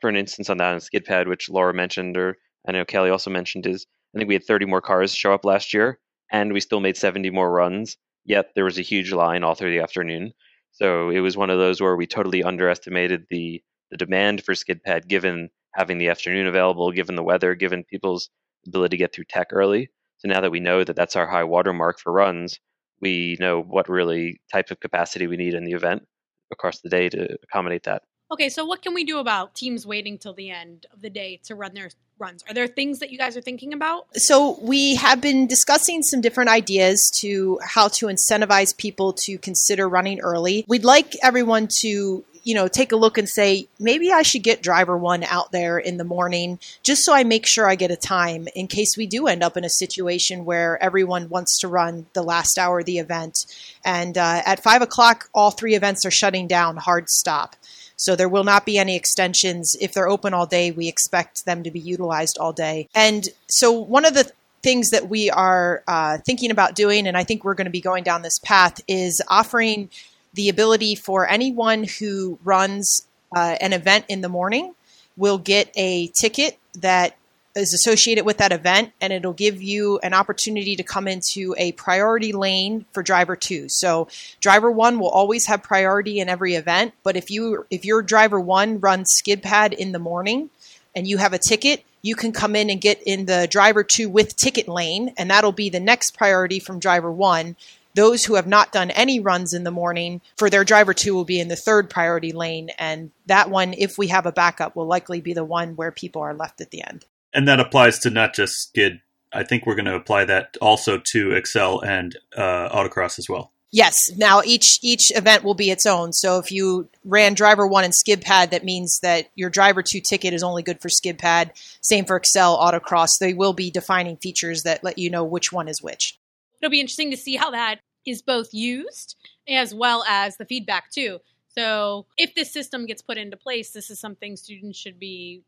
for 0.00 0.08
an 0.08 0.16
instance 0.16 0.50
on 0.50 0.58
that 0.58 0.74
on 0.74 0.78
SkidPad, 0.78 1.28
which 1.28 1.48
Laura 1.48 1.74
mentioned, 1.74 2.16
or 2.16 2.36
I 2.68 2.72
know 2.72 2.84
Kelly 2.84 3.10
also 3.10 3.30
mentioned, 3.30 3.66
is 3.66 3.86
I 4.14 4.18
think 4.18 4.28
we 4.28 4.34
had 4.34 4.44
30 4.44 4.66
more 4.66 4.80
cars 4.80 5.14
show 5.14 5.32
up 5.32 5.44
last 5.44 5.74
year, 5.74 5.98
and 6.30 6.52
we 6.52 6.60
still 6.60 6.80
made 6.80 6.96
70 6.96 7.30
more 7.30 7.50
runs. 7.50 7.96
Yet 8.24 8.50
there 8.54 8.64
was 8.64 8.78
a 8.78 8.82
huge 8.82 9.12
line 9.12 9.44
all 9.44 9.54
through 9.54 9.72
the 9.72 9.82
afternoon. 9.82 10.32
So 10.72 11.10
it 11.10 11.20
was 11.20 11.36
one 11.36 11.50
of 11.50 11.58
those 11.58 11.80
where 11.80 11.96
we 11.96 12.06
totally 12.06 12.42
underestimated 12.42 13.26
the 13.30 13.62
the 13.90 13.96
demand 13.96 14.42
for 14.42 14.54
SkidPad, 14.54 15.06
given 15.06 15.48
having 15.74 15.98
the 15.98 16.08
afternoon 16.08 16.46
available, 16.46 16.90
given 16.90 17.14
the 17.14 17.22
weather, 17.22 17.54
given 17.54 17.84
people's 17.84 18.30
ability 18.66 18.96
to 18.96 18.98
get 18.98 19.14
through 19.14 19.24
tech 19.28 19.48
early. 19.52 19.90
So 20.18 20.28
now 20.28 20.40
that 20.40 20.50
we 20.50 20.60
know 20.60 20.82
that 20.82 20.96
that's 20.96 21.16
our 21.16 21.26
high 21.26 21.44
watermark 21.44 22.00
for 22.00 22.12
runs, 22.12 22.58
we 23.00 23.36
know 23.38 23.62
what 23.62 23.88
really 23.88 24.40
type 24.52 24.70
of 24.70 24.80
capacity 24.80 25.26
we 25.26 25.36
need 25.36 25.54
in 25.54 25.64
the 25.64 25.72
event 25.72 26.02
across 26.50 26.80
the 26.80 26.88
day 26.88 27.08
to 27.10 27.36
accommodate 27.44 27.84
that. 27.84 28.02
Okay, 28.30 28.48
so 28.48 28.64
what 28.64 28.82
can 28.82 28.92
we 28.92 29.04
do 29.04 29.18
about 29.18 29.54
teams 29.54 29.86
waiting 29.86 30.18
till 30.18 30.34
the 30.34 30.50
end 30.50 30.86
of 30.92 31.00
the 31.00 31.10
day 31.10 31.38
to 31.44 31.54
run 31.54 31.74
their 31.74 31.90
runs? 32.18 32.42
Are 32.48 32.54
there 32.54 32.66
things 32.66 32.98
that 32.98 33.10
you 33.10 33.18
guys 33.18 33.36
are 33.36 33.40
thinking 33.40 33.72
about? 33.72 34.06
So, 34.14 34.58
we 34.60 34.96
have 34.96 35.20
been 35.20 35.46
discussing 35.46 36.02
some 36.02 36.20
different 36.20 36.50
ideas 36.50 37.10
to 37.20 37.60
how 37.62 37.88
to 37.88 38.06
incentivize 38.06 38.76
people 38.76 39.12
to 39.24 39.38
consider 39.38 39.88
running 39.88 40.20
early. 40.20 40.64
We'd 40.66 40.84
like 40.84 41.14
everyone 41.22 41.68
to 41.82 42.24
you 42.46 42.54
know, 42.54 42.68
take 42.68 42.92
a 42.92 42.96
look 42.96 43.18
and 43.18 43.28
say, 43.28 43.66
maybe 43.80 44.12
I 44.12 44.22
should 44.22 44.44
get 44.44 44.62
driver 44.62 44.96
one 44.96 45.24
out 45.24 45.50
there 45.50 45.78
in 45.80 45.96
the 45.96 46.04
morning 46.04 46.60
just 46.84 47.04
so 47.04 47.12
I 47.12 47.24
make 47.24 47.44
sure 47.44 47.68
I 47.68 47.74
get 47.74 47.90
a 47.90 47.96
time 47.96 48.46
in 48.54 48.68
case 48.68 48.96
we 48.96 49.08
do 49.08 49.26
end 49.26 49.42
up 49.42 49.56
in 49.56 49.64
a 49.64 49.68
situation 49.68 50.44
where 50.44 50.80
everyone 50.80 51.28
wants 51.28 51.58
to 51.58 51.68
run 51.68 52.06
the 52.12 52.22
last 52.22 52.56
hour 52.56 52.78
of 52.78 52.86
the 52.86 52.98
event. 52.98 53.36
And 53.84 54.16
uh, 54.16 54.42
at 54.46 54.62
five 54.62 54.80
o'clock, 54.80 55.28
all 55.34 55.50
three 55.50 55.74
events 55.74 56.06
are 56.06 56.10
shutting 56.12 56.46
down, 56.46 56.76
hard 56.76 57.08
stop. 57.08 57.56
So 57.96 58.14
there 58.14 58.28
will 58.28 58.44
not 58.44 58.66
be 58.66 58.78
any 58.78 58.96
extensions. 58.96 59.74
If 59.80 59.92
they're 59.92 60.08
open 60.08 60.34
all 60.34 60.46
day, 60.46 60.70
we 60.70 60.88
expect 60.88 61.44
them 61.44 61.62
to 61.62 61.70
be 61.70 61.80
utilized 61.80 62.38
all 62.38 62.52
day. 62.52 62.88
And 62.94 63.24
so 63.48 63.72
one 63.72 64.04
of 64.04 64.14
the 64.14 64.30
things 64.62 64.90
that 64.90 65.08
we 65.08 65.30
are 65.30 65.82
uh, 65.86 66.18
thinking 66.26 66.50
about 66.50 66.74
doing, 66.74 67.06
and 67.06 67.16
I 67.16 67.24
think 67.24 67.44
we're 67.44 67.54
going 67.54 67.66
to 67.66 67.70
be 67.70 67.80
going 67.80 68.04
down 68.04 68.22
this 68.22 68.38
path, 68.44 68.80
is 68.86 69.22
offering 69.28 69.90
the 70.34 70.48
ability 70.48 70.94
for 70.94 71.28
anyone 71.28 71.84
who 71.84 72.38
runs 72.44 73.06
uh, 73.34 73.56
an 73.60 73.72
event 73.72 74.04
in 74.08 74.20
the 74.20 74.28
morning 74.28 74.74
will 75.16 75.38
get 75.38 75.70
a 75.76 76.08
ticket 76.20 76.58
that 76.74 77.16
is 77.56 77.72
associated 77.72 78.24
with 78.24 78.36
that 78.36 78.52
event 78.52 78.92
and 79.00 79.12
it'll 79.12 79.32
give 79.32 79.62
you 79.62 79.98
an 80.02 80.12
opportunity 80.12 80.76
to 80.76 80.82
come 80.82 81.08
into 81.08 81.54
a 81.56 81.72
priority 81.72 82.32
lane 82.32 82.84
for 82.92 83.02
driver 83.02 83.34
2. 83.34 83.66
So 83.68 84.08
driver 84.40 84.70
1 84.70 84.98
will 84.98 85.08
always 85.08 85.46
have 85.46 85.62
priority 85.62 86.20
in 86.20 86.28
every 86.28 86.54
event, 86.54 86.92
but 87.02 87.16
if 87.16 87.30
you 87.30 87.66
if 87.70 87.84
your 87.84 88.02
driver 88.02 88.38
1 88.38 88.80
runs 88.80 89.08
skid 89.10 89.42
pad 89.42 89.72
in 89.72 89.92
the 89.92 89.98
morning 89.98 90.50
and 90.94 91.06
you 91.06 91.16
have 91.18 91.32
a 91.32 91.38
ticket, 91.38 91.82
you 92.02 92.14
can 92.14 92.32
come 92.32 92.54
in 92.54 92.70
and 92.70 92.80
get 92.80 93.02
in 93.04 93.26
the 93.26 93.48
driver 93.50 93.82
2 93.82 94.08
with 94.08 94.36
ticket 94.36 94.68
lane 94.68 95.14
and 95.16 95.30
that'll 95.30 95.52
be 95.52 95.70
the 95.70 95.80
next 95.80 96.16
priority 96.16 96.60
from 96.60 96.78
driver 96.78 97.10
1 97.10 97.56
those 97.94 98.26
who 98.26 98.34
have 98.34 98.46
not 98.46 98.72
done 98.72 98.90
any 98.90 99.20
runs 99.20 99.54
in 99.54 99.64
the 99.64 99.70
morning 99.70 100.20
for 100.36 100.50
their 100.50 100.64
driver 100.64 100.92
two 100.92 101.14
will 101.14 101.24
be 101.24 101.40
in 101.40 101.48
the 101.48 101.56
third 101.56 101.88
priority 101.88 102.30
lane. 102.30 102.68
And 102.78 103.10
that 103.24 103.48
one, 103.48 103.72
if 103.72 103.96
we 103.96 104.08
have 104.08 104.26
a 104.26 104.32
backup, 104.32 104.76
will 104.76 104.84
likely 104.84 105.22
be 105.22 105.32
the 105.32 105.46
one 105.46 105.76
where 105.76 105.90
people 105.90 106.20
are 106.20 106.34
left 106.34 106.60
at 106.60 106.70
the 106.70 106.82
end 106.82 107.06
and 107.36 107.46
that 107.46 107.60
applies 107.60 107.98
to 108.00 108.10
not 108.10 108.34
just 108.34 108.54
skid. 108.54 109.00
I 109.32 109.44
think 109.44 109.66
we're 109.66 109.74
going 109.74 109.84
to 109.84 109.94
apply 109.94 110.24
that 110.24 110.56
also 110.60 110.98
to 111.12 111.28
accel 111.28 111.86
and 111.86 112.16
uh, 112.34 112.70
autocross 112.70 113.18
as 113.18 113.28
well. 113.28 113.52
Yes. 113.70 113.94
Now 114.16 114.40
each 114.42 114.78
each 114.82 115.10
event 115.14 115.44
will 115.44 115.54
be 115.54 115.70
its 115.70 115.84
own. 115.84 116.12
So 116.12 116.38
if 116.38 116.50
you 116.50 116.88
ran 117.04 117.34
driver 117.34 117.66
one 117.66 117.84
and 117.84 117.94
skid 117.94 118.22
pad, 118.22 118.52
that 118.52 118.64
means 118.64 119.00
that 119.02 119.28
your 119.34 119.50
driver 119.50 119.82
two 119.82 120.00
ticket 120.00 120.32
is 120.32 120.42
only 120.42 120.62
good 120.62 120.80
for 120.80 120.88
skid 120.88 121.18
pad. 121.18 121.52
Same 121.82 122.06
for 122.06 122.18
accel, 122.18 122.58
autocross. 122.58 123.10
They 123.20 123.34
will 123.34 123.52
be 123.52 123.70
defining 123.70 124.16
features 124.16 124.62
that 124.62 124.82
let 124.82 124.98
you 124.98 125.10
know 125.10 125.24
which 125.24 125.52
one 125.52 125.68
is 125.68 125.82
which. 125.82 126.18
It'll 126.62 126.70
be 126.70 126.80
interesting 126.80 127.10
to 127.10 127.18
see 127.18 127.36
how 127.36 127.50
that 127.50 127.80
is 128.06 128.22
both 128.22 128.54
used 128.54 129.16
as 129.46 129.74
well 129.74 130.04
as 130.08 130.36
the 130.38 130.46
feedback 130.46 130.90
too. 130.90 131.18
So 131.48 132.06
if 132.16 132.34
this 132.34 132.52
system 132.52 132.86
gets 132.86 133.02
put 133.02 133.18
into 133.18 133.36
place, 133.36 133.72
this 133.72 133.90
is 133.90 134.00
something 134.00 134.36
students 134.36 134.78
should 134.78 134.98
be 134.98 135.42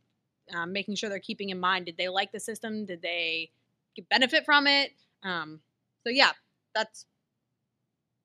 um, 0.55 0.73
making 0.73 0.95
sure 0.95 1.09
they're 1.09 1.19
keeping 1.19 1.51
in 1.51 1.61
mind 1.61 1.87
did 1.87 1.97
they 1.97 2.09
like 2.09 2.33
the 2.33 2.41
system? 2.41 2.85
Did 2.87 3.03
they 3.03 3.51
benefit 4.11 4.45
from 4.45 4.67
it? 4.67 4.93
Um, 5.23 5.61
so 6.05 6.11
yeah 6.11 6.31
that's 6.75 7.07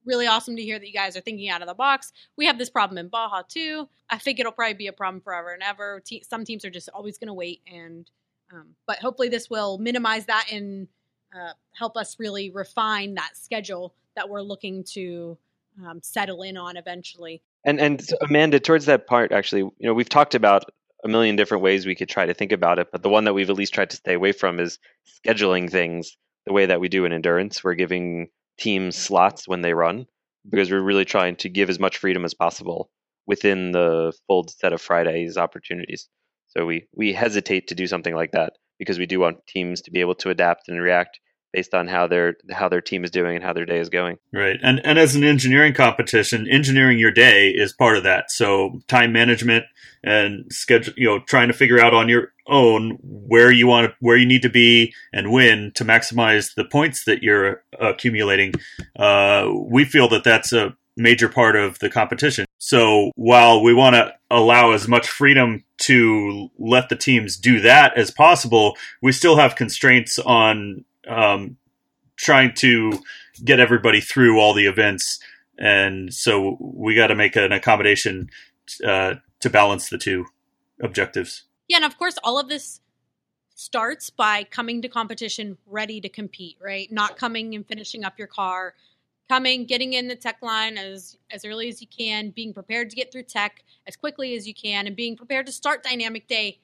really 0.06 0.28
awesome 0.28 0.56
to 0.56 0.62
hear 0.62 0.78
that 0.78 0.86
you 0.86 0.94
guys 0.94 1.16
are 1.16 1.22
thinking 1.22 1.50
out 1.50 1.62
of 1.62 1.68
the 1.68 1.74
box. 1.74 2.12
We 2.36 2.46
have 2.46 2.58
this 2.58 2.70
problem 2.70 2.98
in 2.98 3.08
baja 3.08 3.42
too. 3.48 3.88
I 4.10 4.18
think 4.18 4.40
it'll 4.40 4.52
probably 4.52 4.74
be 4.76 4.88
a 4.88 4.94
problem 4.94 5.22
forever 5.22 5.52
and 5.54 5.64
ever. 5.64 6.02
Te- 6.06 6.24
some 6.28 6.46
teams 6.46 6.66
are 6.66 6.70
just 6.70 6.90
always 6.90 7.18
going 7.18 7.28
to 7.28 7.34
wait 7.34 7.62
and 7.72 8.10
um, 8.52 8.76
but 8.86 9.00
hopefully 9.00 9.30
this 9.30 9.50
will 9.50 9.78
minimize 9.80 10.26
that 10.28 10.48
and 10.52 10.88
uh, 11.34 11.54
help 11.72 11.98
us 11.98 12.18
really 12.20 12.52
refine 12.52 13.16
that 13.16 13.32
schedule 13.34 13.96
that 14.16 14.30
we're 14.30 14.42
looking 14.42 14.84
to 14.84 15.38
um, 15.88 16.00
settle 16.04 16.44
in 16.44 16.56
on 16.56 16.78
eventually. 16.78 17.42
And 17.66 17.80
and 17.80 18.08
Amanda, 18.22 18.60
towards 18.60 18.86
that 18.86 19.08
part, 19.08 19.32
actually, 19.32 19.62
you 19.62 19.74
know, 19.80 19.94
we've 19.94 20.10
talked 20.10 20.36
about 20.36 20.66
a 21.04 21.08
million 21.08 21.36
different 21.36 21.64
ways 21.64 21.86
we 21.86 21.96
could 21.96 22.10
try 22.10 22.26
to 22.26 22.34
think 22.34 22.52
about 22.52 22.80
it, 22.80 22.88
but 22.92 23.04
the 23.04 23.10
one 23.10 23.26
that 23.26 23.34
we've 23.34 23.50
at 23.50 23.56
least 23.56 23.74
tried 23.74 23.90
to 23.90 23.98
stay 23.98 24.14
away 24.14 24.32
from 24.32 24.60
is 24.60 24.80
scheduling 25.26 25.70
things 25.70 26.16
the 26.46 26.54
way 26.54 26.66
that 26.66 26.80
we 26.80 26.90
do 26.90 27.06
in 27.06 27.14
endurance. 27.14 27.64
We're 27.64 27.76
giving 27.76 28.30
teams 28.60 28.96
slots 28.96 29.48
when 29.48 29.62
they 29.62 29.74
run 29.74 30.06
because 30.50 30.72
we're 30.72 30.82
really 30.82 31.06
trying 31.06 31.36
to 31.38 31.50
give 31.50 31.70
as 31.70 31.80
much 31.80 31.98
freedom 31.98 32.26
as 32.26 32.34
possible 32.34 32.90
within 33.26 33.72
the 33.72 34.14
full 34.28 34.46
set 34.48 34.74
of 34.74 34.82
Fridays 34.82 35.38
opportunities. 35.38 36.10
So 36.48 36.66
we 36.66 36.88
we 36.96 37.14
hesitate 37.14 37.68
to 37.68 37.76
do 37.76 37.88
something 37.88 38.16
like 38.16 38.32
that 38.32 38.54
because 38.80 39.00
we 39.00 39.06
do 39.06 39.20
want 39.20 39.46
teams 39.48 39.82
to 39.82 39.92
be 39.92 40.02
able 40.02 40.16
to 40.16 40.30
adapt 40.30 40.68
and 40.68 40.82
react 40.82 41.20
based 41.54 41.74
on 41.74 41.88
how 41.88 42.08
their 42.08 42.36
how 42.52 42.68
their 42.68 42.82
team 42.82 43.04
is 43.04 43.12
doing 43.12 43.36
and 43.36 43.46
how 43.46 43.54
their 43.54 43.66
day 43.66 43.80
is 43.80 43.90
going. 43.90 44.18
Right. 44.34 44.60
And 44.62 44.82
and 44.84 45.00
as 45.00 45.16
an 45.16 45.24
engineering 45.24 45.74
competition, 45.74 46.50
engineering 46.50 47.00
your 47.00 47.12
day 47.12 47.50
is 47.50 47.72
part 47.72 47.96
of 47.96 48.04
that. 48.04 48.32
So 48.32 48.82
time 48.88 49.14
management 49.14 49.66
and 50.04 50.52
schedule, 50.52 50.94
you 50.98 51.08
know, 51.08 51.20
trying 51.20 51.48
to 51.48 51.54
figure 51.54 51.80
out 51.80 51.94
on 51.94 52.10
your 52.10 52.34
own 52.48 52.98
where 53.02 53.52
you 53.52 53.68
want 53.68 53.90
to, 53.90 53.96
where 54.02 54.18
you 54.18 54.26
need 54.26 54.42
to 54.42 54.50
be 54.50 54.94
and 55.14 55.32
when 55.32 55.72
to 55.76 55.86
maximize 55.86 56.56
the 56.56 56.66
points 56.66 57.06
that 57.06 57.24
you're 57.24 57.64
accumulating. 57.80 58.54
Uh, 58.98 59.50
we 59.54 59.86
feel 59.86 60.10
that 60.10 60.26
that's 60.26 60.52
a 60.52 60.76
major 60.98 61.30
part 61.30 61.56
of 61.56 61.80
the 61.80 61.90
competition. 61.90 62.46
So 62.60 63.12
while 63.16 63.64
we 63.64 63.74
want 63.74 63.96
to 63.96 64.14
allow 64.30 64.72
as 64.72 64.88
much 64.88 65.08
freedom 65.08 65.64
to 65.82 66.50
let 66.58 66.90
the 66.90 66.96
teams 66.96 67.38
do 67.38 67.62
that 67.62 67.98
as 67.98 68.12
possible, 68.12 68.78
we 69.02 69.12
still 69.12 69.38
have 69.38 69.56
constraints 69.56 70.20
on 70.20 70.86
um, 71.08 71.58
trying 72.18 72.54
to 72.56 73.00
get 73.44 73.60
everybody 73.60 74.02
through 74.02 74.40
all 74.40 74.54
the 74.54 74.66
events. 74.66 75.20
And 75.58 76.14
so 76.14 76.58
we 76.60 76.96
got 76.96 77.08
to 77.08 77.16
make 77.16 77.36
an 77.36 77.52
accommodation 77.52 78.30
uh, 78.86 79.16
to 79.40 79.50
balance 79.50 79.90
the 79.90 79.98
two 79.98 80.26
objectives. 80.82 81.44
Yeah, 81.68 81.78
and 81.78 81.86
of 81.86 81.98
course, 81.98 82.18
all 82.24 82.40
of 82.40 82.50
this 82.50 82.82
starts 83.56 84.10
by 84.10 84.44
coming 84.44 84.82
to 84.82 84.88
competition 84.88 85.58
ready 85.66 86.02
to 86.02 86.10
compete, 86.10 86.58
right? 86.62 86.92
Not 86.92 87.18
coming 87.18 87.56
and 87.56 87.66
finishing 87.66 88.04
up 88.04 88.18
your 88.18 88.28
car 88.28 88.74
coming, 89.30 89.66
getting 89.66 89.94
in 89.94 90.08
the 90.08 90.16
tech 90.16 90.38
line 90.42 90.78
as 90.78 91.18
as 91.32 91.46
early 91.46 91.70
as 91.70 91.82
you 91.82 91.88
can, 91.88 92.32
being 92.32 92.54
prepared 92.54 92.90
to 92.90 92.96
get 92.96 93.12
through 93.12 93.24
tech 93.24 93.64
as 93.88 93.96
quickly 93.96 94.36
as 94.36 94.48
you 94.48 94.54
can, 94.54 94.88
and 94.88 94.96
being 94.96 95.16
prepared 95.16 95.46
to 95.46 95.52
start 95.52 95.84
dynamic 95.84 96.28
day 96.28 96.60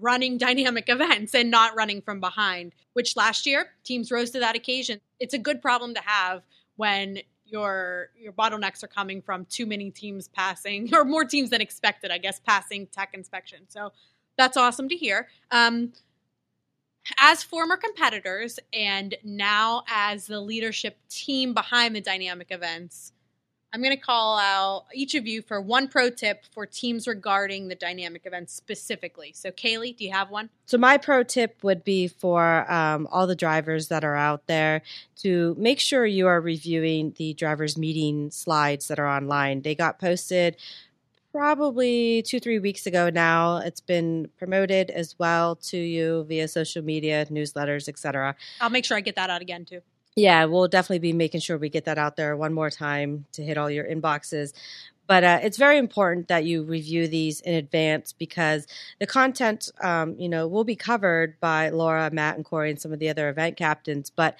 running 0.00 0.38
dynamic 0.38 0.84
events 0.88 1.34
and 1.34 1.50
not 1.50 1.76
running 1.76 2.00
from 2.02 2.20
behind. 2.20 2.72
Which 2.92 3.16
last 3.16 3.46
year 3.46 3.70
teams 3.82 4.10
rose 4.10 4.30
to 4.30 4.40
that 4.40 4.56
occasion. 4.56 5.00
It's 5.18 5.34
a 5.34 5.38
good 5.38 5.60
problem 5.60 5.94
to 5.94 6.00
have 6.00 6.42
when 6.76 7.18
your 7.46 8.10
your 8.16 8.32
bottlenecks 8.32 8.82
are 8.82 8.88
coming 8.88 9.22
from 9.22 9.44
too 9.46 9.66
many 9.66 9.90
teams 9.90 10.28
passing 10.28 10.94
or 10.94 11.04
more 11.04 11.24
teams 11.24 11.50
than 11.50 11.60
expected, 11.60 12.10
I 12.10 12.18
guess, 12.18 12.40
passing 12.40 12.86
tech 12.86 13.10
inspection. 13.14 13.60
So 13.68 13.92
that's 14.36 14.56
awesome 14.56 14.88
to 14.88 14.96
hear. 14.96 15.28
Um, 15.50 15.92
as 17.18 17.42
former 17.42 17.76
competitors 17.76 18.58
and 18.72 19.14
now 19.22 19.84
as 19.88 20.26
the 20.26 20.40
leadership 20.40 20.96
team 21.08 21.52
behind 21.52 21.94
the 21.94 22.00
dynamic 22.00 22.48
events, 22.50 23.12
I'm 23.74 23.82
going 23.82 23.90
to 23.90 24.00
call 24.00 24.38
out 24.38 24.84
each 24.94 25.16
of 25.16 25.26
you 25.26 25.42
for 25.42 25.60
one 25.60 25.88
pro 25.88 26.08
tip 26.08 26.44
for 26.52 26.64
teams 26.64 27.08
regarding 27.08 27.66
the 27.66 27.74
dynamic 27.74 28.24
events 28.24 28.54
specifically. 28.54 29.32
So, 29.34 29.50
Kaylee, 29.50 29.96
do 29.96 30.04
you 30.04 30.12
have 30.12 30.30
one? 30.30 30.50
So, 30.64 30.78
my 30.78 30.96
pro 30.96 31.24
tip 31.24 31.58
would 31.64 31.82
be 31.82 32.06
for 32.06 32.70
um, 32.70 33.08
all 33.10 33.26
the 33.26 33.34
drivers 33.34 33.88
that 33.88 34.04
are 34.04 34.14
out 34.14 34.46
there 34.46 34.82
to 35.22 35.56
make 35.58 35.80
sure 35.80 36.06
you 36.06 36.28
are 36.28 36.40
reviewing 36.40 37.14
the 37.16 37.34
drivers' 37.34 37.76
meeting 37.76 38.30
slides 38.30 38.86
that 38.86 39.00
are 39.00 39.08
online. 39.08 39.62
They 39.62 39.74
got 39.74 39.98
posted 39.98 40.56
probably 41.32 42.22
two 42.22 42.38
three 42.38 42.60
weeks 42.60 42.86
ago 42.86 43.10
now 43.10 43.56
it's 43.56 43.80
been 43.80 44.30
promoted 44.38 44.88
as 44.90 45.18
well 45.18 45.56
to 45.56 45.76
you 45.76 46.24
via 46.28 46.46
social 46.46 46.80
media 46.80 47.26
newsletters 47.26 47.88
etc 47.88 48.36
i'll 48.60 48.70
make 48.70 48.84
sure 48.84 48.96
i 48.96 49.00
get 49.00 49.16
that 49.16 49.30
out 49.30 49.42
again 49.42 49.64
too 49.64 49.80
yeah 50.16 50.44
we'll 50.44 50.68
definitely 50.68 50.98
be 50.98 51.12
making 51.12 51.40
sure 51.40 51.58
we 51.58 51.68
get 51.68 51.84
that 51.84 51.98
out 51.98 52.16
there 52.16 52.36
one 52.36 52.52
more 52.52 52.70
time 52.70 53.24
to 53.32 53.42
hit 53.42 53.58
all 53.58 53.70
your 53.70 53.84
inboxes 53.84 54.52
but 55.06 55.22
uh, 55.22 55.38
it's 55.42 55.58
very 55.58 55.76
important 55.76 56.28
that 56.28 56.44
you 56.46 56.62
review 56.62 57.06
these 57.06 57.42
in 57.42 57.52
advance 57.54 58.14
because 58.14 58.66
the 59.00 59.06
content 59.06 59.70
um, 59.82 60.16
you 60.18 60.28
know 60.28 60.46
will 60.46 60.64
be 60.64 60.76
covered 60.76 61.38
by 61.40 61.68
laura 61.70 62.10
matt 62.12 62.36
and 62.36 62.44
corey 62.44 62.70
and 62.70 62.80
some 62.80 62.92
of 62.92 62.98
the 62.98 63.08
other 63.08 63.28
event 63.28 63.56
captains 63.56 64.10
but 64.10 64.36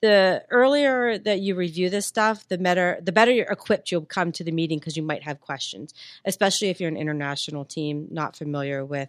the 0.00 0.42
earlier 0.50 1.18
that 1.18 1.40
you 1.40 1.54
review 1.54 1.90
this 1.90 2.06
stuff, 2.06 2.48
the 2.48 2.58
better 2.58 2.98
the 3.02 3.12
better 3.12 3.30
you're 3.30 3.50
equipped 3.50 3.92
you'll 3.92 4.04
come 4.04 4.32
to 4.32 4.44
the 4.44 4.52
meeting 4.52 4.78
because 4.78 4.96
you 4.96 5.02
might 5.02 5.22
have 5.22 5.40
questions, 5.40 5.94
especially 6.24 6.68
if 6.68 6.80
you're 6.80 6.88
an 6.88 6.96
international 6.96 7.64
team 7.64 8.08
not 8.10 8.36
familiar 8.36 8.84
with 8.84 9.08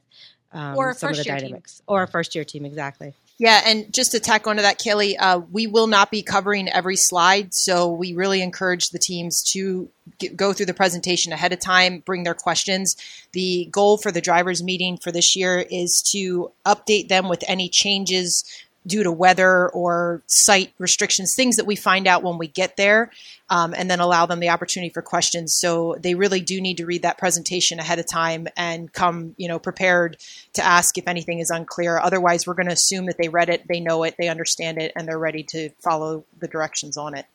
um, 0.52 0.76
some 0.94 1.12
of 1.12 1.18
the 1.18 1.24
dynamics 1.24 1.78
team. 1.78 1.84
or 1.88 2.04
a 2.04 2.08
first 2.08 2.36
year 2.36 2.44
team 2.44 2.66
exactly. 2.66 3.14
Yeah, 3.42 3.60
and 3.66 3.92
just 3.92 4.12
to 4.12 4.20
tack 4.20 4.46
onto 4.46 4.62
that, 4.62 4.78
Kelly, 4.78 5.18
uh, 5.18 5.40
we 5.40 5.66
will 5.66 5.88
not 5.88 6.12
be 6.12 6.22
covering 6.22 6.70
every 6.70 6.96
slide, 6.96 7.56
so 7.56 7.92
we 7.92 8.14
really 8.14 8.40
encourage 8.44 8.90
the 8.90 9.00
teams 9.00 9.42
to 9.54 9.90
get, 10.20 10.38
go 10.38 10.54
through 10.54 10.68
the 10.68 10.76
presentation 10.76 11.34
ahead 11.34 11.52
of 11.52 11.60
time, 11.60 12.04
bring 12.06 12.24
their 12.24 12.36
questions. 12.36 12.96
The 13.32 13.68
goal 13.72 13.98
for 13.98 14.12
the 14.12 14.22
drivers' 14.22 14.62
meeting 14.62 14.96
for 14.96 15.12
this 15.12 15.36
year 15.36 15.66
is 15.72 16.04
to 16.12 16.52
update 16.68 17.08
them 17.08 17.30
with 17.30 17.44
any 17.48 17.68
changes 17.68 18.44
due 18.86 19.04
to 19.04 19.12
weather 19.12 19.70
or 19.70 20.22
site 20.28 20.74
restrictions, 20.80 21.34
things 21.36 21.58
that 21.58 21.66
we 21.66 21.76
find 21.76 22.08
out 22.08 22.24
when 22.24 22.38
we 22.38 22.48
get 22.48 22.78
there, 22.78 23.12
um, 23.50 23.74
and 23.78 23.92
then 23.92 24.00
allow 24.00 24.26
them 24.26 24.40
the 24.40 24.50
opportunity 24.50 24.92
for 24.92 25.02
questions. 25.02 25.56
So 25.60 25.96
they 26.00 26.16
really 26.16 26.40
do 26.40 26.60
need 26.60 26.78
to 26.78 26.86
read 26.86 27.04
that 27.04 27.18
presentation 27.18 27.80
ahead 27.80 28.00
of 28.00 28.08
time 28.08 28.48
and 28.58 28.92
come, 28.92 29.36
you 29.38 29.48
know, 29.48 29.60
prepared 29.60 30.18
to 30.54 30.64
ask 30.64 30.98
if 30.98 31.08
anything 31.08 31.40
is 31.40 31.52
unclear. 31.52 32.00
Otherwise, 32.00 32.48
we're 32.48 32.56
going 32.56 32.68
to 32.68 32.74
assume 32.74 33.06
that 33.06 33.18
they 33.18 33.30
read 33.30 33.50
it, 33.50 33.68
they 33.68 33.80
know 33.80 34.04
it, 34.04 34.16
they 34.18 34.30
understand 34.30 34.82
it, 34.82 34.92
and 34.96 35.08
they're 35.08 35.20
ready 35.20 35.44
to 35.44 35.70
follow 35.80 36.26
the 36.40 36.48
directions 36.48 36.98
on 36.98 37.16
it. 37.16 37.26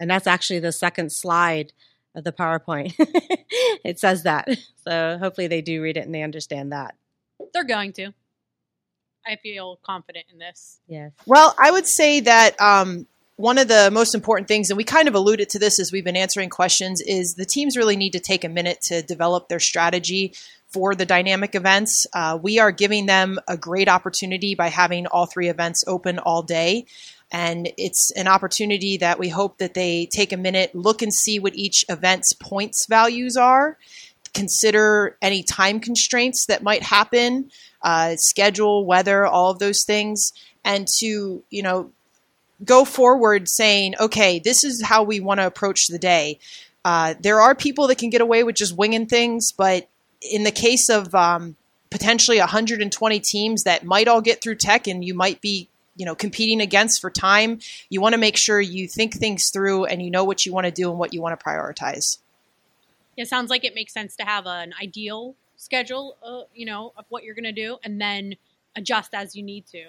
And 0.00 0.10
that's 0.10 0.26
actually 0.26 0.58
the 0.58 0.72
second 0.72 1.12
slide 1.12 1.72
of 2.14 2.24
the 2.24 2.32
PowerPoint. 2.32 2.94
it 3.84 3.98
says 4.00 4.24
that. 4.24 4.48
So 4.86 5.18
hopefully 5.18 5.46
they 5.46 5.62
do 5.62 5.82
read 5.82 5.96
it 5.96 6.04
and 6.04 6.14
they 6.14 6.22
understand 6.22 6.72
that. 6.72 6.94
They're 7.52 7.64
going 7.64 7.92
to. 7.94 8.12
I 9.26 9.36
feel 9.36 9.78
confident 9.84 10.26
in 10.32 10.38
this. 10.38 10.80
Yes. 10.86 11.12
Well, 11.26 11.54
I 11.58 11.70
would 11.70 11.86
say 11.86 12.20
that 12.20 12.60
um, 12.60 13.06
one 13.36 13.58
of 13.58 13.68
the 13.68 13.90
most 13.92 14.14
important 14.14 14.48
things, 14.48 14.70
and 14.70 14.76
we 14.76 14.84
kind 14.84 15.08
of 15.08 15.14
alluded 15.14 15.48
to 15.50 15.58
this 15.58 15.80
as 15.80 15.90
we've 15.90 16.04
been 16.04 16.16
answering 16.16 16.50
questions, 16.50 17.00
is 17.00 17.34
the 17.34 17.46
teams 17.46 17.76
really 17.76 17.96
need 17.96 18.12
to 18.12 18.20
take 18.20 18.44
a 18.44 18.48
minute 18.48 18.80
to 18.82 19.02
develop 19.02 19.48
their 19.48 19.60
strategy 19.60 20.34
for 20.72 20.94
the 20.94 21.06
dynamic 21.06 21.54
events. 21.54 22.06
Uh, 22.12 22.38
we 22.40 22.58
are 22.58 22.72
giving 22.72 23.06
them 23.06 23.38
a 23.48 23.56
great 23.56 23.88
opportunity 23.88 24.54
by 24.54 24.68
having 24.68 25.06
all 25.06 25.26
three 25.26 25.48
events 25.48 25.84
open 25.86 26.18
all 26.18 26.42
day. 26.42 26.84
And 27.30 27.68
it's 27.76 28.12
an 28.16 28.28
opportunity 28.28 28.98
that 28.98 29.18
we 29.18 29.28
hope 29.28 29.58
that 29.58 29.74
they 29.74 30.06
take 30.06 30.32
a 30.32 30.36
minute, 30.36 30.74
look 30.74 31.02
and 31.02 31.12
see 31.12 31.38
what 31.38 31.54
each 31.54 31.84
event's 31.88 32.32
points 32.34 32.86
values 32.88 33.36
are, 33.36 33.78
consider 34.34 35.16
any 35.22 35.42
time 35.42 35.80
constraints 35.80 36.46
that 36.46 36.62
might 36.62 36.82
happen 36.82 37.50
uh, 37.84 38.16
schedule, 38.16 38.84
weather, 38.84 39.26
all 39.26 39.50
of 39.50 39.60
those 39.60 39.84
things, 39.86 40.32
and 40.64 40.88
to 40.98 41.44
you 41.50 41.62
know 41.62 41.90
go 42.64 42.84
forward 42.84 43.48
saying, 43.48 43.94
okay, 44.00 44.38
this 44.38 44.64
is 44.64 44.82
how 44.82 45.02
we 45.02 45.20
want 45.20 45.38
to 45.38 45.46
approach 45.46 45.86
the 45.88 45.98
day. 45.98 46.38
Uh, 46.84 47.14
there 47.20 47.40
are 47.40 47.54
people 47.54 47.86
that 47.88 47.98
can 47.98 48.10
get 48.10 48.20
away 48.20 48.42
with 48.42 48.56
just 48.56 48.76
winging 48.76 49.06
things, 49.06 49.52
but 49.52 49.88
in 50.20 50.44
the 50.44 50.50
case 50.50 50.88
of 50.88 51.14
um, 51.14 51.56
potentially 51.90 52.38
120 52.38 53.20
teams 53.20 53.64
that 53.64 53.84
might 53.84 54.08
all 54.08 54.20
get 54.20 54.42
through 54.42 54.56
tech, 54.56 54.86
and 54.86 55.04
you 55.04 55.14
might 55.14 55.40
be 55.40 55.68
you 55.96 56.04
know 56.06 56.14
competing 56.14 56.60
against 56.60 57.00
for 57.00 57.10
time, 57.10 57.60
you 57.90 58.00
want 58.00 58.14
to 58.14 58.18
make 58.18 58.36
sure 58.36 58.60
you 58.60 58.88
think 58.88 59.14
things 59.14 59.50
through 59.52 59.84
and 59.84 60.02
you 60.02 60.10
know 60.10 60.24
what 60.24 60.44
you 60.44 60.52
want 60.52 60.64
to 60.64 60.72
do 60.72 60.90
and 60.90 60.98
what 60.98 61.12
you 61.12 61.20
want 61.20 61.38
to 61.38 61.44
prioritize. 61.44 62.18
It 63.16 63.28
sounds 63.28 63.48
like 63.48 63.64
it 63.64 63.74
makes 63.74 63.92
sense 63.92 64.16
to 64.16 64.24
have 64.24 64.46
an 64.46 64.74
ideal 64.80 65.36
schedule, 65.64 66.16
uh, 66.22 66.42
you 66.54 66.66
know, 66.66 66.92
of 66.96 67.04
what 67.08 67.24
you're 67.24 67.34
going 67.34 67.44
to 67.44 67.52
do, 67.52 67.78
and 67.82 68.00
then 68.00 68.36
adjust 68.76 69.14
as 69.14 69.34
you 69.34 69.42
need 69.42 69.66
to. 69.72 69.84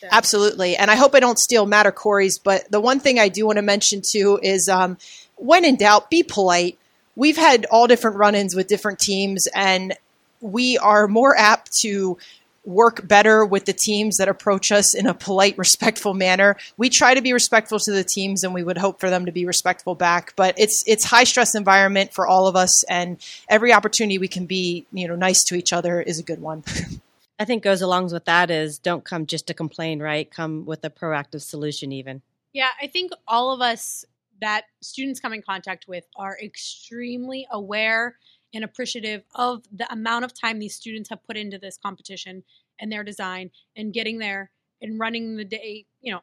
So. 0.00 0.08
Absolutely. 0.10 0.76
And 0.76 0.90
I 0.90 0.94
hope 0.94 1.14
I 1.14 1.20
don't 1.20 1.38
steal 1.38 1.66
Matt 1.66 1.86
or 1.86 1.92
Corey's, 1.92 2.38
but 2.38 2.70
the 2.70 2.80
one 2.80 3.00
thing 3.00 3.18
I 3.18 3.28
do 3.28 3.46
want 3.46 3.56
to 3.56 3.62
mention 3.62 4.02
too 4.08 4.38
is 4.42 4.68
um, 4.68 4.98
when 5.36 5.64
in 5.64 5.76
doubt, 5.76 6.10
be 6.10 6.22
polite. 6.22 6.78
We've 7.16 7.36
had 7.36 7.66
all 7.70 7.86
different 7.86 8.16
run 8.16 8.34
ins 8.34 8.54
with 8.54 8.68
different 8.68 8.98
teams, 9.00 9.46
and 9.54 9.94
we 10.40 10.78
are 10.78 11.08
more 11.08 11.36
apt 11.36 11.72
to 11.82 12.18
work 12.64 13.06
better 13.06 13.44
with 13.44 13.64
the 13.64 13.72
teams 13.72 14.16
that 14.18 14.28
approach 14.28 14.70
us 14.70 14.94
in 14.94 15.06
a 15.06 15.14
polite, 15.14 15.56
respectful 15.56 16.14
manner. 16.14 16.56
We 16.76 16.88
try 16.88 17.14
to 17.14 17.22
be 17.22 17.32
respectful 17.32 17.78
to 17.78 17.92
the 17.92 18.04
teams, 18.04 18.44
and 18.44 18.52
we 18.52 18.62
would 18.62 18.78
hope 18.78 19.00
for 19.00 19.10
them 19.10 19.26
to 19.26 19.32
be 19.32 19.46
respectful 19.46 19.94
back. 19.94 20.34
But 20.36 20.54
it's 20.58 20.82
it's 20.86 21.04
high 21.04 21.24
stress 21.24 21.54
environment 21.54 22.12
for 22.12 22.26
all 22.26 22.46
of 22.46 22.56
us, 22.56 22.84
and 22.84 23.18
every 23.48 23.72
opportunity 23.72 24.18
we 24.18 24.28
can 24.28 24.46
be 24.46 24.86
you 24.92 25.08
know 25.08 25.16
nice 25.16 25.42
to 25.44 25.54
each 25.54 25.72
other 25.72 26.00
is 26.00 26.18
a 26.18 26.22
good 26.22 26.40
one. 26.40 26.64
I 27.38 27.46
think 27.46 27.62
goes 27.62 27.80
along 27.80 28.12
with 28.12 28.26
that 28.26 28.50
is 28.50 28.78
don't 28.78 29.02
come 29.02 29.24
just 29.24 29.46
to 29.46 29.54
complain, 29.54 30.00
right? 30.00 30.30
Come 30.30 30.66
with 30.66 30.84
a 30.84 30.90
proactive 30.90 31.40
solution, 31.40 31.90
even. 31.90 32.20
Yeah, 32.52 32.68
I 32.82 32.86
think 32.86 33.12
all 33.26 33.52
of 33.52 33.62
us 33.62 34.04
that 34.42 34.64
students 34.82 35.20
come 35.20 35.32
in 35.32 35.42
contact 35.42 35.86
with 35.88 36.04
are 36.16 36.36
extremely 36.42 37.46
aware 37.50 38.16
and 38.54 38.64
appreciative 38.64 39.24
of 39.34 39.64
the 39.72 39.90
amount 39.92 40.24
of 40.24 40.38
time 40.38 40.58
these 40.58 40.74
students 40.74 41.08
have 41.10 41.22
put 41.24 41.36
into 41.36 41.58
this 41.58 41.78
competition 41.78 42.42
and 42.80 42.90
their 42.90 43.04
design 43.04 43.50
and 43.76 43.92
getting 43.92 44.18
there 44.18 44.50
and 44.82 44.98
running 44.98 45.36
the 45.36 45.44
day, 45.44 45.86
you 46.00 46.12
know, 46.12 46.20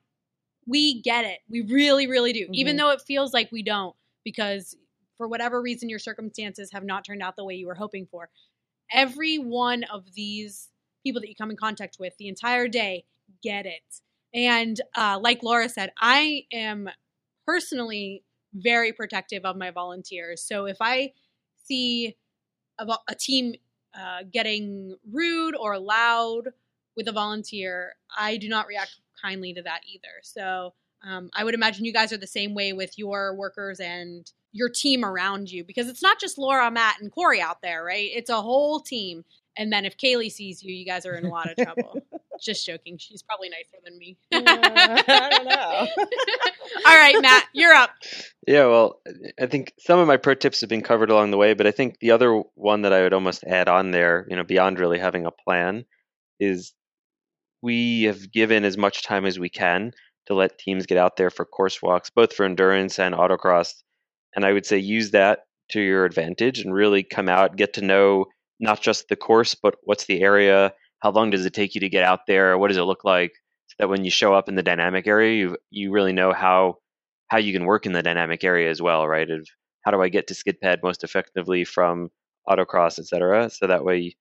we 0.65 1.01
get 1.01 1.25
it. 1.25 1.39
We 1.50 1.62
really, 1.62 2.07
really 2.07 2.34
do. 2.34 2.48
Even 2.51 2.75
Mhm. 2.75 2.79
though 2.79 2.89
it 2.91 3.01
feels 3.01 3.34
like 3.34 3.51
we 3.51 3.63
don't, 3.63 3.96
because 4.24 4.75
for 5.17 5.27
whatever 5.27 5.62
reason 5.62 5.89
your 5.89 6.00
circumstances 6.00 6.72
have 6.72 6.84
not 6.84 7.05
turned 7.05 7.22
out 7.24 7.36
the 7.36 7.46
way 7.46 7.55
you 7.55 7.67
were 7.67 7.75
hoping 7.75 8.05
for. 8.05 8.29
Every 8.91 9.38
one 9.38 9.84
of 9.86 10.13
these 10.13 10.69
people 11.03 11.22
that 11.22 11.29
you 11.29 11.36
come 11.36 11.51
in 11.51 11.57
contact 11.57 11.98
with 12.00 12.17
the 12.17 12.27
entire 12.27 12.67
day 12.67 13.05
get 13.41 13.65
it. 13.65 14.01
And 14.34 14.79
uh, 14.96 15.19
like 15.22 15.41
Laura 15.43 15.69
said, 15.69 15.91
I 16.00 16.46
am 16.51 16.89
personally 17.46 18.24
very 18.53 18.91
protective 18.91 19.46
of 19.46 19.55
my 19.55 19.72
volunteers. 19.72 20.43
So 20.43 20.65
if 20.65 20.77
I 20.81 21.13
see 21.68 22.16
a, 22.78 22.88
a 23.08 23.16
team 23.16 23.56
uh, 23.98 24.24
getting 24.32 24.96
rude 25.12 25.56
or 25.56 25.78
loud 25.78 26.50
with 26.96 27.08
a 27.08 27.12
volunteer, 27.12 27.96
I 28.18 28.38
do 28.38 28.50
not 28.50 28.68
react 28.68 28.96
kindly 29.22 29.54
to 29.54 29.62
that 29.64 29.82
either. 29.88 30.22
So 30.24 30.74
um, 31.04 31.30
I 31.34 31.44
would 31.44 31.54
imagine 31.54 31.86
you 31.86 31.94
guys 31.94 32.12
are 32.12 32.18
the 32.18 32.28
same 32.28 32.54
way 32.54 32.74
with 32.74 32.98
your 32.98 33.36
workers 33.36 33.80
and 33.80 34.30
your 34.52 34.70
team 34.70 35.06
around 35.06 35.52
you 35.52 35.64
because 35.64 35.88
it's 35.88 36.02
not 36.02 36.20
just 36.20 36.38
Laura, 36.38 36.70
Matt, 36.72 37.00
and 37.00 37.12
Corey 37.12 37.42
out 37.42 37.62
there, 37.62 37.84
right? 37.84 38.10
It's 38.14 38.30
a 38.30 38.42
whole 38.42 38.80
team. 38.80 39.24
And 39.56 39.72
then 39.72 39.86
if 39.86 39.98
Kaylee 39.98 40.32
sees 40.32 40.64
you, 40.64 40.74
you 40.74 40.86
guys 40.86 41.06
are 41.06 41.16
in 41.16 41.26
a 41.26 41.30
lot 41.30 41.50
of 41.50 41.58
trouble. 41.64 42.02
Just 42.44 42.65
joking. 42.65 42.98
She's 42.98 43.24
probably 43.24 43.50
nicer 43.50 43.77
than 43.84 43.98
me. 43.98 44.17
I 44.34 45.29
don't 45.29 45.46
know. 45.46 45.88
All 46.86 46.98
right, 46.98 47.15
Matt, 47.22 47.46
you're 47.53 47.74
up. 47.74 47.91
Yeah, 48.48 48.65
well, 48.65 49.01
I 49.39 49.48
think 49.48 49.74
some 49.79 50.00
of 50.00 50.08
my 50.08 50.17
pro 50.17 50.36
tips 50.36 50.62
have 50.62 50.70
been 50.70 50.82
covered 50.82 51.10
along 51.10 51.32
the 51.32 51.38
way, 51.38 51.53
but 51.53 51.67
I 51.67 51.72
think 51.72 52.00
the 52.00 52.12
other 52.12 52.44
one 52.56 52.84
that 52.84 52.94
I 52.94 53.03
would 53.03 53.13
almost 53.13 53.44
add 53.44 53.67
on 53.67 53.91
there, 53.91 54.25
you 54.29 54.36
know, 54.36 54.44
beyond 54.44 54.79
really 54.79 55.00
having 55.00 55.25
a 55.25 55.32
plan, 55.32 55.86
is 56.39 56.74
we 57.62 58.03
have 58.03 58.32
given 58.32 58.63
as 58.63 58.77
much 58.77 59.03
time 59.03 59.25
as 59.25 59.39
we 59.39 59.50
can 59.50 59.91
to 60.27 60.34
let 60.34 60.60
teams 60.60 60.86
get 60.86 60.98
out 60.98 61.17
there 61.17 61.29
for 61.29 61.46
course 61.46 61.82
walks, 61.82 62.10
both 62.10 62.34
for 62.34 62.46
endurance 62.46 63.00
and 63.00 63.15
autocross. 63.15 63.74
And 64.36 64.46
I 64.46 64.53
would 64.53 64.65
say 64.65 64.77
use 64.77 65.12
that 65.12 65.39
to 65.72 65.82
your 65.82 66.06
advantage 66.06 66.60
and 66.60 66.74
really 66.74 67.03
come 67.03 67.29
out, 67.29 67.56
get 67.56 67.74
to 67.74 67.82
know 67.82 68.25
not 68.60 68.82
just 68.82 69.08
the 69.10 69.15
course, 69.15 69.56
but 69.56 69.75
what's 69.84 70.06
the 70.06 70.22
area, 70.22 70.74
how 71.00 71.12
long 71.12 71.30
does 71.30 71.46
it 71.46 71.54
take 71.54 71.75
you 71.75 71.82
to 71.82 71.89
get 71.89 72.04
out 72.04 72.22
there, 72.27 72.58
what 72.58 72.70
does 72.70 72.77
it 72.77 72.84
look 72.84 73.04
like, 73.04 73.32
so 73.68 73.75
that 73.80 73.89
when 73.89 74.04
you 74.04 74.12
show 74.12 74.34
up 74.34 74.50
in 74.50 74.56
the 74.56 74.63
dynamic 74.63 75.08
area, 75.08 75.36
you 75.38 75.58
you 75.70 75.92
really 75.92 76.13
know 76.13 76.34
how 76.34 76.77
how 77.30 77.38
you 77.38 77.54
can 77.54 77.66
work 77.66 77.86
in 77.86 77.92
the 77.94 78.04
dynamic 78.04 78.44
area 78.44 78.70
as 78.70 78.82
well, 78.82 79.08
right? 79.08 79.30
Of 79.30 79.48
how 79.84 79.92
do 79.92 80.01
I 80.01 80.10
get 80.10 80.27
to 80.27 80.36
skid 80.36 80.60
pad 80.62 80.80
most 80.84 81.04
effectively 81.04 81.63
from 81.66 82.10
autocross, 82.50 83.00
et 83.00 83.06
cetera, 83.06 83.50
so 83.50 83.68
that 83.68 83.84
way 83.84 84.16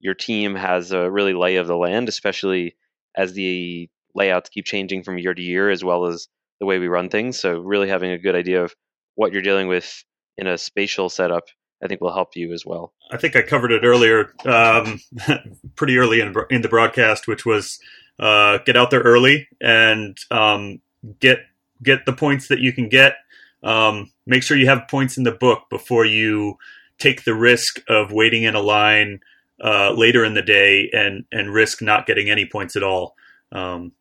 your 0.00 0.14
team 0.14 0.54
has 0.54 0.92
a 0.92 1.10
really 1.10 1.34
lay 1.34 1.56
of 1.56 1.66
the 1.66 1.76
land, 1.76 2.08
especially 2.08 2.76
as 3.16 3.32
the 3.32 3.88
layouts 4.14 4.50
keep 4.50 4.64
changing 4.66 5.02
from 5.02 5.18
year 5.18 5.34
to 5.34 5.42
year, 5.42 5.70
as 5.70 5.84
well 5.84 6.06
as 6.06 6.28
the 6.60 6.66
way 6.66 6.78
we 6.78 6.88
run 6.88 7.08
things. 7.08 7.38
So 7.38 7.60
really 7.60 7.88
having 7.88 8.10
a 8.10 8.18
good 8.18 8.34
idea 8.34 8.64
of 8.64 8.74
what 9.14 9.32
you're 9.32 9.42
dealing 9.42 9.68
with 9.68 10.04
in 10.38 10.46
a 10.46 10.58
spatial 10.58 11.08
setup, 11.08 11.44
I 11.82 11.88
think 11.88 12.00
will 12.00 12.14
help 12.14 12.36
you 12.36 12.52
as 12.52 12.64
well. 12.64 12.92
I 13.10 13.16
think 13.16 13.36
I 13.36 13.42
covered 13.42 13.72
it 13.72 13.84
earlier, 13.84 14.32
um, 14.46 15.00
pretty 15.76 15.98
early 15.98 16.20
in, 16.20 16.34
in 16.50 16.62
the 16.62 16.68
broadcast, 16.68 17.28
which 17.28 17.44
was 17.44 17.78
uh, 18.18 18.58
get 18.64 18.76
out 18.76 18.90
there 18.90 19.02
early 19.02 19.48
and 19.60 20.16
um, 20.30 20.80
get 21.20 21.40
get 21.82 22.06
the 22.06 22.12
points 22.12 22.48
that 22.48 22.60
you 22.60 22.72
can 22.72 22.88
get. 22.88 23.16
Um, 23.62 24.10
make 24.26 24.42
sure 24.42 24.56
you 24.56 24.68
have 24.68 24.88
points 24.88 25.18
in 25.18 25.24
the 25.24 25.32
book 25.32 25.64
before 25.70 26.04
you 26.04 26.56
take 26.98 27.24
the 27.24 27.34
risk 27.34 27.82
of 27.88 28.12
waiting 28.12 28.44
in 28.44 28.54
a 28.54 28.60
line 28.60 29.20
uh, 29.62 29.92
later 29.92 30.24
in 30.24 30.34
the 30.34 30.42
day 30.42 30.90
and 30.92 31.24
and 31.30 31.52
risk 31.52 31.82
not 31.82 32.06
getting 32.06 32.30
any 32.30 32.46
points 32.46 32.76
at 32.76 32.82
all. 32.82 33.16
Um, 33.52 33.92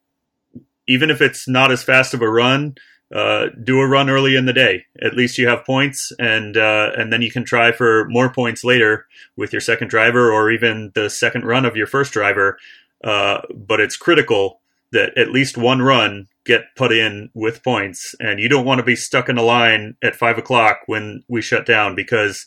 even 0.88 1.10
if 1.10 1.22
it's 1.22 1.48
not 1.48 1.72
as 1.72 1.84
fast 1.84 2.14
of 2.14 2.22
a 2.22 2.30
run, 2.30 2.76
uh, 3.14 3.48
do 3.64 3.80
a 3.80 3.88
run 3.88 4.10
early 4.10 4.36
in 4.36 4.46
the 4.46 4.54
day. 4.54 4.86
At 5.02 5.16
least 5.16 5.38
you 5.38 5.48
have 5.48 5.66
points, 5.66 6.12
and 6.20 6.58
uh, 6.58 6.92
and 6.98 7.14
then 7.14 7.22
you 7.22 7.32
can 7.32 7.44
try 7.44 7.72
for 7.72 8.08
more 8.10 8.32
points 8.32 8.64
later 8.64 9.06
with 9.36 9.54
your 9.54 9.62
second 9.62 9.90
driver 9.90 10.32
or 10.32 10.52
even 10.52 10.92
the 10.96 11.10
second 11.10 11.46
run 11.46 11.66
of 11.66 11.76
your 11.76 11.88
first 11.88 12.14
driver. 12.14 12.58
Uh, 13.04 13.42
but 13.54 13.80
it's 13.80 13.98
critical 13.98 14.60
that 14.92 15.16
at 15.18 15.30
least 15.30 15.58
one 15.58 15.82
run 15.82 16.28
get 16.46 16.76
put 16.76 16.92
in 16.92 17.30
with 17.34 17.64
points, 17.64 18.16
and 18.20 18.40
you 18.40 18.50
don't 18.50 18.66
want 18.66 18.80
to 18.80 18.86
be 18.86 18.96
stuck 18.96 19.30
in 19.30 19.38
a 19.38 19.44
line 19.44 19.96
at 20.04 20.16
five 20.16 20.38
o'clock 20.38 20.80
when 20.88 21.24
we 21.28 21.42
shut 21.42 21.66
down 21.66 21.96
because 21.96 22.46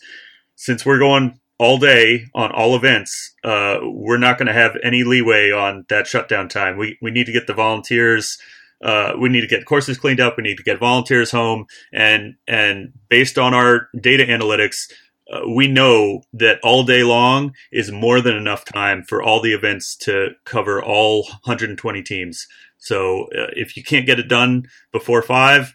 since 0.57 0.85
we're 0.85 0.99
going 0.99 1.39
all 1.59 1.79
day 1.79 2.27
on 2.35 2.51
all 2.53 2.75
events, 2.75 3.35
uh, 3.45 3.79
we're 3.83 4.19
not 4.19 4.39
going 4.39 4.47
to 4.47 4.53
have 4.53 4.77
any 4.83 5.05
leeway 5.05 5.51
on 5.51 5.85
that 5.89 6.07
shutdown 6.07 6.49
time. 6.49 6.77
We 6.77 6.99
we 7.01 7.11
need 7.11 7.27
to 7.27 7.33
get 7.33 7.47
the 7.47 7.55
volunteers. 7.55 8.39
Uh, 8.83 9.15
we 9.19 9.29
need 9.29 9.41
to 9.41 9.47
get 9.47 9.67
courses 9.67 9.99
cleaned 9.99 10.21
up. 10.21 10.37
We 10.37 10.45
need 10.45 10.57
to 10.57 10.63
get 10.63 10.79
volunteers 10.79 11.31
home, 11.31 11.67
and 11.93 12.35
and 12.47 12.93
based 13.09 13.39
on 13.39 13.53
our 13.55 13.89
data 14.01 14.25
analytics, 14.25 14.91
uh, 15.33 15.41
we 15.49 15.69
know 15.69 16.23
that 16.33 16.61
all 16.63 16.85
day 16.85 17.03
long 17.03 17.53
is 17.73 17.91
more 17.91 18.21
than 18.21 18.37
enough 18.37 18.65
time 18.65 19.03
for 19.03 19.23
all 19.23 19.41
the 19.41 19.53
events 19.53 19.97
to 19.97 20.31
cover 20.45 20.83
all 20.83 21.25
120 21.25 22.03
teams. 22.03 22.47
So 22.79 23.25
uh, 23.37 23.51
if 23.57 23.77
you 23.77 23.83
can't 23.83 24.07
get 24.07 24.21
it 24.21 24.29
done 24.29 24.67
before 24.93 25.23
five, 25.23 25.75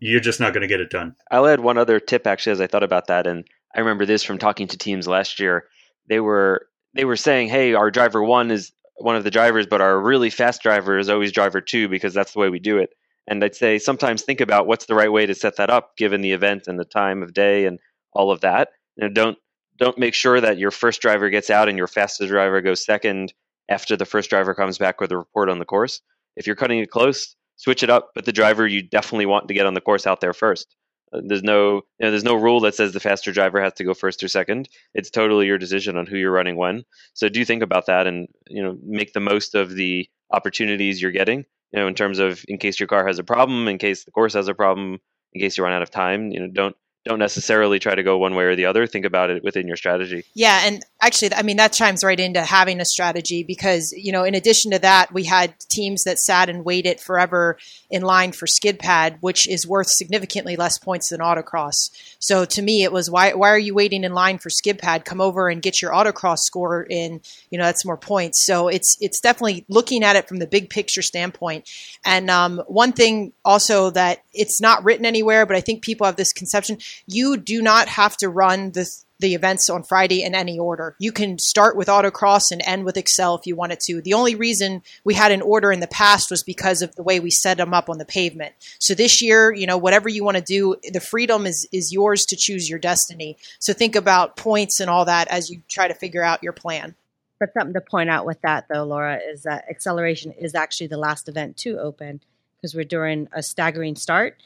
you're 0.00 0.20
just 0.20 0.40
not 0.40 0.52
going 0.52 0.62
to 0.62 0.68
get 0.68 0.80
it 0.80 0.90
done. 0.90 1.14
I'll 1.30 1.46
add 1.46 1.60
one 1.60 1.78
other 1.78 2.00
tip 2.00 2.26
actually 2.26 2.52
as 2.52 2.60
I 2.60 2.66
thought 2.66 2.82
about 2.82 3.08
that, 3.08 3.26
and 3.26 3.44
I 3.74 3.80
remember 3.80 4.06
this 4.06 4.24
from 4.24 4.38
talking 4.38 4.68
to 4.68 4.78
teams 4.78 5.06
last 5.06 5.38
year. 5.38 5.66
They 6.08 6.20
were 6.20 6.66
they 6.94 7.04
were 7.04 7.16
saying, 7.16 7.48
"Hey, 7.48 7.74
our 7.74 7.90
driver 7.90 8.22
one 8.22 8.50
is 8.50 8.72
one 8.98 9.16
of 9.16 9.24
the 9.24 9.30
drivers, 9.30 9.66
but 9.66 9.80
our 9.80 10.00
really 10.00 10.30
fast 10.30 10.62
driver 10.62 10.98
is 10.98 11.08
always 11.08 11.32
driver 11.32 11.60
two 11.60 11.88
because 11.88 12.14
that's 12.14 12.32
the 12.32 12.38
way 12.40 12.50
we 12.50 12.58
do 12.58 12.78
it." 12.78 12.90
And 13.26 13.44
I'd 13.44 13.54
say 13.54 13.78
sometimes 13.78 14.22
think 14.22 14.40
about 14.40 14.66
what's 14.66 14.86
the 14.86 14.94
right 14.94 15.12
way 15.12 15.26
to 15.26 15.34
set 15.34 15.56
that 15.56 15.70
up 15.70 15.96
given 15.96 16.22
the 16.22 16.32
event 16.32 16.66
and 16.66 16.78
the 16.78 16.84
time 16.84 17.22
of 17.22 17.34
day 17.34 17.66
and 17.66 17.78
all 18.12 18.30
of 18.30 18.40
that. 18.40 18.70
You 18.96 19.06
know, 19.08 19.12
don't 19.12 19.38
don't 19.78 19.98
make 19.98 20.14
sure 20.14 20.40
that 20.40 20.58
your 20.58 20.70
first 20.70 21.00
driver 21.00 21.30
gets 21.30 21.50
out 21.50 21.68
and 21.68 21.78
your 21.78 21.86
fastest 21.86 22.30
driver 22.30 22.60
goes 22.60 22.84
second 22.84 23.32
after 23.68 23.96
the 23.96 24.06
first 24.06 24.30
driver 24.30 24.54
comes 24.54 24.78
back 24.78 25.00
with 25.00 25.12
a 25.12 25.16
report 25.16 25.48
on 25.48 25.58
the 25.58 25.64
course. 25.64 26.00
If 26.36 26.46
you're 26.46 26.56
cutting 26.56 26.80
it 26.80 26.90
close, 26.90 27.36
switch 27.56 27.82
it 27.82 27.90
up. 27.90 28.10
but 28.14 28.24
the 28.24 28.32
driver 28.32 28.66
you 28.66 28.82
definitely 28.82 29.26
want 29.26 29.48
to 29.48 29.54
get 29.54 29.66
on 29.66 29.74
the 29.74 29.80
course 29.80 30.06
out 30.06 30.20
there 30.20 30.32
first. 30.32 30.74
Uh, 31.12 31.20
there's 31.24 31.42
no 31.42 31.76
you 31.76 31.82
know, 32.00 32.10
there's 32.10 32.24
no 32.24 32.34
rule 32.34 32.60
that 32.60 32.74
says 32.74 32.92
the 32.92 33.00
faster 33.00 33.32
driver 33.32 33.60
has 33.62 33.74
to 33.74 33.84
go 33.84 33.94
first 33.94 34.22
or 34.22 34.28
second. 34.28 34.68
It's 34.94 35.10
totally 35.10 35.46
your 35.46 35.58
decision 35.58 35.96
on 35.96 36.06
who 36.06 36.16
you're 36.16 36.32
running 36.32 36.56
when. 36.56 36.84
So 37.14 37.28
do 37.28 37.44
think 37.44 37.62
about 37.62 37.86
that 37.86 38.06
and 38.06 38.28
you 38.48 38.62
know 38.62 38.78
make 38.82 39.12
the 39.12 39.20
most 39.20 39.54
of 39.54 39.70
the 39.70 40.08
opportunities 40.30 41.00
you're 41.00 41.10
getting. 41.10 41.44
You 41.72 41.80
know, 41.80 41.88
in 41.88 41.94
terms 41.94 42.18
of 42.18 42.44
in 42.48 42.58
case 42.58 42.80
your 42.80 42.86
car 42.86 43.06
has 43.06 43.18
a 43.18 43.24
problem, 43.24 43.68
in 43.68 43.78
case 43.78 44.04
the 44.04 44.10
course 44.10 44.34
has 44.34 44.48
a 44.48 44.54
problem, 44.54 44.98
in 45.32 45.40
case 45.40 45.58
you 45.58 45.64
run 45.64 45.72
out 45.72 45.82
of 45.82 45.90
time. 45.90 46.30
You 46.30 46.40
know, 46.40 46.48
don't 46.48 46.76
don't 47.04 47.18
necessarily 47.18 47.78
try 47.78 47.94
to 47.94 48.02
go 48.02 48.18
one 48.18 48.34
way 48.34 48.44
or 48.44 48.56
the 48.56 48.66
other. 48.66 48.86
Think 48.86 49.04
about 49.04 49.30
it 49.30 49.42
within 49.42 49.66
your 49.66 49.76
strategy. 49.76 50.24
Yeah, 50.34 50.60
and 50.64 50.84
actually, 51.00 51.34
I 51.34 51.42
mean 51.42 51.56
that 51.58 51.72
chimes 51.72 52.02
right 52.02 52.18
into 52.18 52.42
having 52.42 52.80
a 52.80 52.84
strategy 52.84 53.42
because 53.42 53.92
you 53.96 54.12
know, 54.12 54.24
in 54.24 54.34
addition 54.34 54.72
to 54.72 54.78
that, 54.80 55.12
we 55.12 55.24
had 55.24 55.54
teams 55.70 56.04
that 56.04 56.18
sat 56.18 56.48
and 56.48 56.64
waited 56.64 57.00
forever 57.00 57.58
in 57.90 58.02
line 58.02 58.32
for 58.32 58.46
skid 58.46 58.78
pad, 58.78 59.18
which 59.20 59.48
is 59.48 59.66
worth 59.66 59.88
significantly 59.90 60.56
less 60.56 60.78
points 60.78 61.10
than 61.10 61.20
autocross. 61.20 61.74
So 62.18 62.44
to 62.44 62.62
me, 62.62 62.82
it 62.82 62.92
was 62.92 63.10
why 63.10 63.34
why 63.34 63.50
are 63.50 63.58
you 63.58 63.74
waiting 63.74 64.04
in 64.04 64.12
line 64.12 64.38
for 64.38 64.50
skid 64.50 64.78
pad? 64.78 65.04
Come 65.04 65.20
over 65.20 65.48
and 65.48 65.62
get 65.62 65.80
your 65.80 65.92
autocross 65.92 66.38
score 66.38 66.82
in. 66.82 67.20
You 67.50 67.58
know, 67.58 67.64
that's 67.64 67.84
more 67.84 67.96
points. 67.96 68.44
So 68.44 68.68
it's 68.68 68.96
it's 69.00 69.20
definitely 69.20 69.64
looking 69.68 70.02
at 70.02 70.16
it 70.16 70.28
from 70.28 70.38
the 70.38 70.46
big 70.46 70.70
picture 70.70 71.02
standpoint. 71.02 71.68
And 72.04 72.30
um, 72.30 72.62
one 72.66 72.92
thing 72.92 73.32
also 73.44 73.90
that 73.90 74.22
it's 74.32 74.60
not 74.60 74.84
written 74.84 75.06
anywhere, 75.06 75.46
but 75.46 75.56
I 75.56 75.60
think 75.60 75.82
people 75.82 76.06
have 76.06 76.16
this 76.16 76.32
conception 76.32 76.78
you 77.06 77.36
do 77.36 77.62
not 77.62 77.88
have 77.88 78.16
to 78.18 78.28
run 78.28 78.72
the 78.72 78.88
the 79.20 79.34
events 79.34 79.68
on 79.68 79.82
Friday 79.82 80.22
in 80.22 80.34
any 80.34 80.58
order. 80.58 80.94
You 80.98 81.12
can 81.12 81.38
start 81.38 81.76
with 81.76 81.88
autocross 81.88 82.44
and 82.52 82.62
end 82.64 82.84
with 82.84 82.96
accel 82.96 83.38
if 83.38 83.46
you 83.46 83.56
wanted 83.56 83.80
to. 83.80 84.00
The 84.00 84.14
only 84.14 84.34
reason 84.34 84.82
we 85.04 85.14
had 85.14 85.32
an 85.32 85.42
order 85.42 85.72
in 85.72 85.80
the 85.80 85.88
past 85.88 86.30
was 86.30 86.42
because 86.42 86.82
of 86.82 86.94
the 86.94 87.02
way 87.02 87.18
we 87.18 87.30
set 87.30 87.56
them 87.56 87.74
up 87.74 87.90
on 87.90 87.98
the 87.98 88.04
pavement. 88.04 88.54
So 88.78 88.94
this 88.94 89.20
year, 89.20 89.52
you 89.52 89.66
know, 89.66 89.76
whatever 89.76 90.08
you 90.08 90.24
want 90.24 90.36
to 90.36 90.42
do, 90.42 90.76
the 90.92 91.00
freedom 91.00 91.46
is 91.46 91.68
is 91.72 91.92
yours 91.92 92.24
to 92.26 92.36
choose 92.36 92.68
your 92.68 92.78
destiny. 92.78 93.36
So 93.58 93.72
think 93.72 93.96
about 93.96 94.36
points 94.36 94.80
and 94.80 94.88
all 94.88 95.04
that 95.06 95.28
as 95.28 95.50
you 95.50 95.62
try 95.68 95.88
to 95.88 95.94
figure 95.94 96.22
out 96.22 96.42
your 96.42 96.52
plan. 96.52 96.94
But 97.40 97.52
something 97.52 97.74
to 97.74 97.80
point 97.80 98.10
out 98.10 98.26
with 98.26 98.40
that, 98.42 98.66
though, 98.68 98.84
Laura, 98.84 99.16
is 99.16 99.42
that 99.42 99.64
acceleration 99.70 100.32
is 100.32 100.54
actually 100.54 100.88
the 100.88 100.96
last 100.96 101.28
event 101.28 101.56
to 101.58 101.78
open 101.78 102.20
because 102.56 102.74
we're 102.74 102.84
doing 102.84 103.28
a 103.32 103.42
staggering 103.42 103.94
start. 103.94 104.36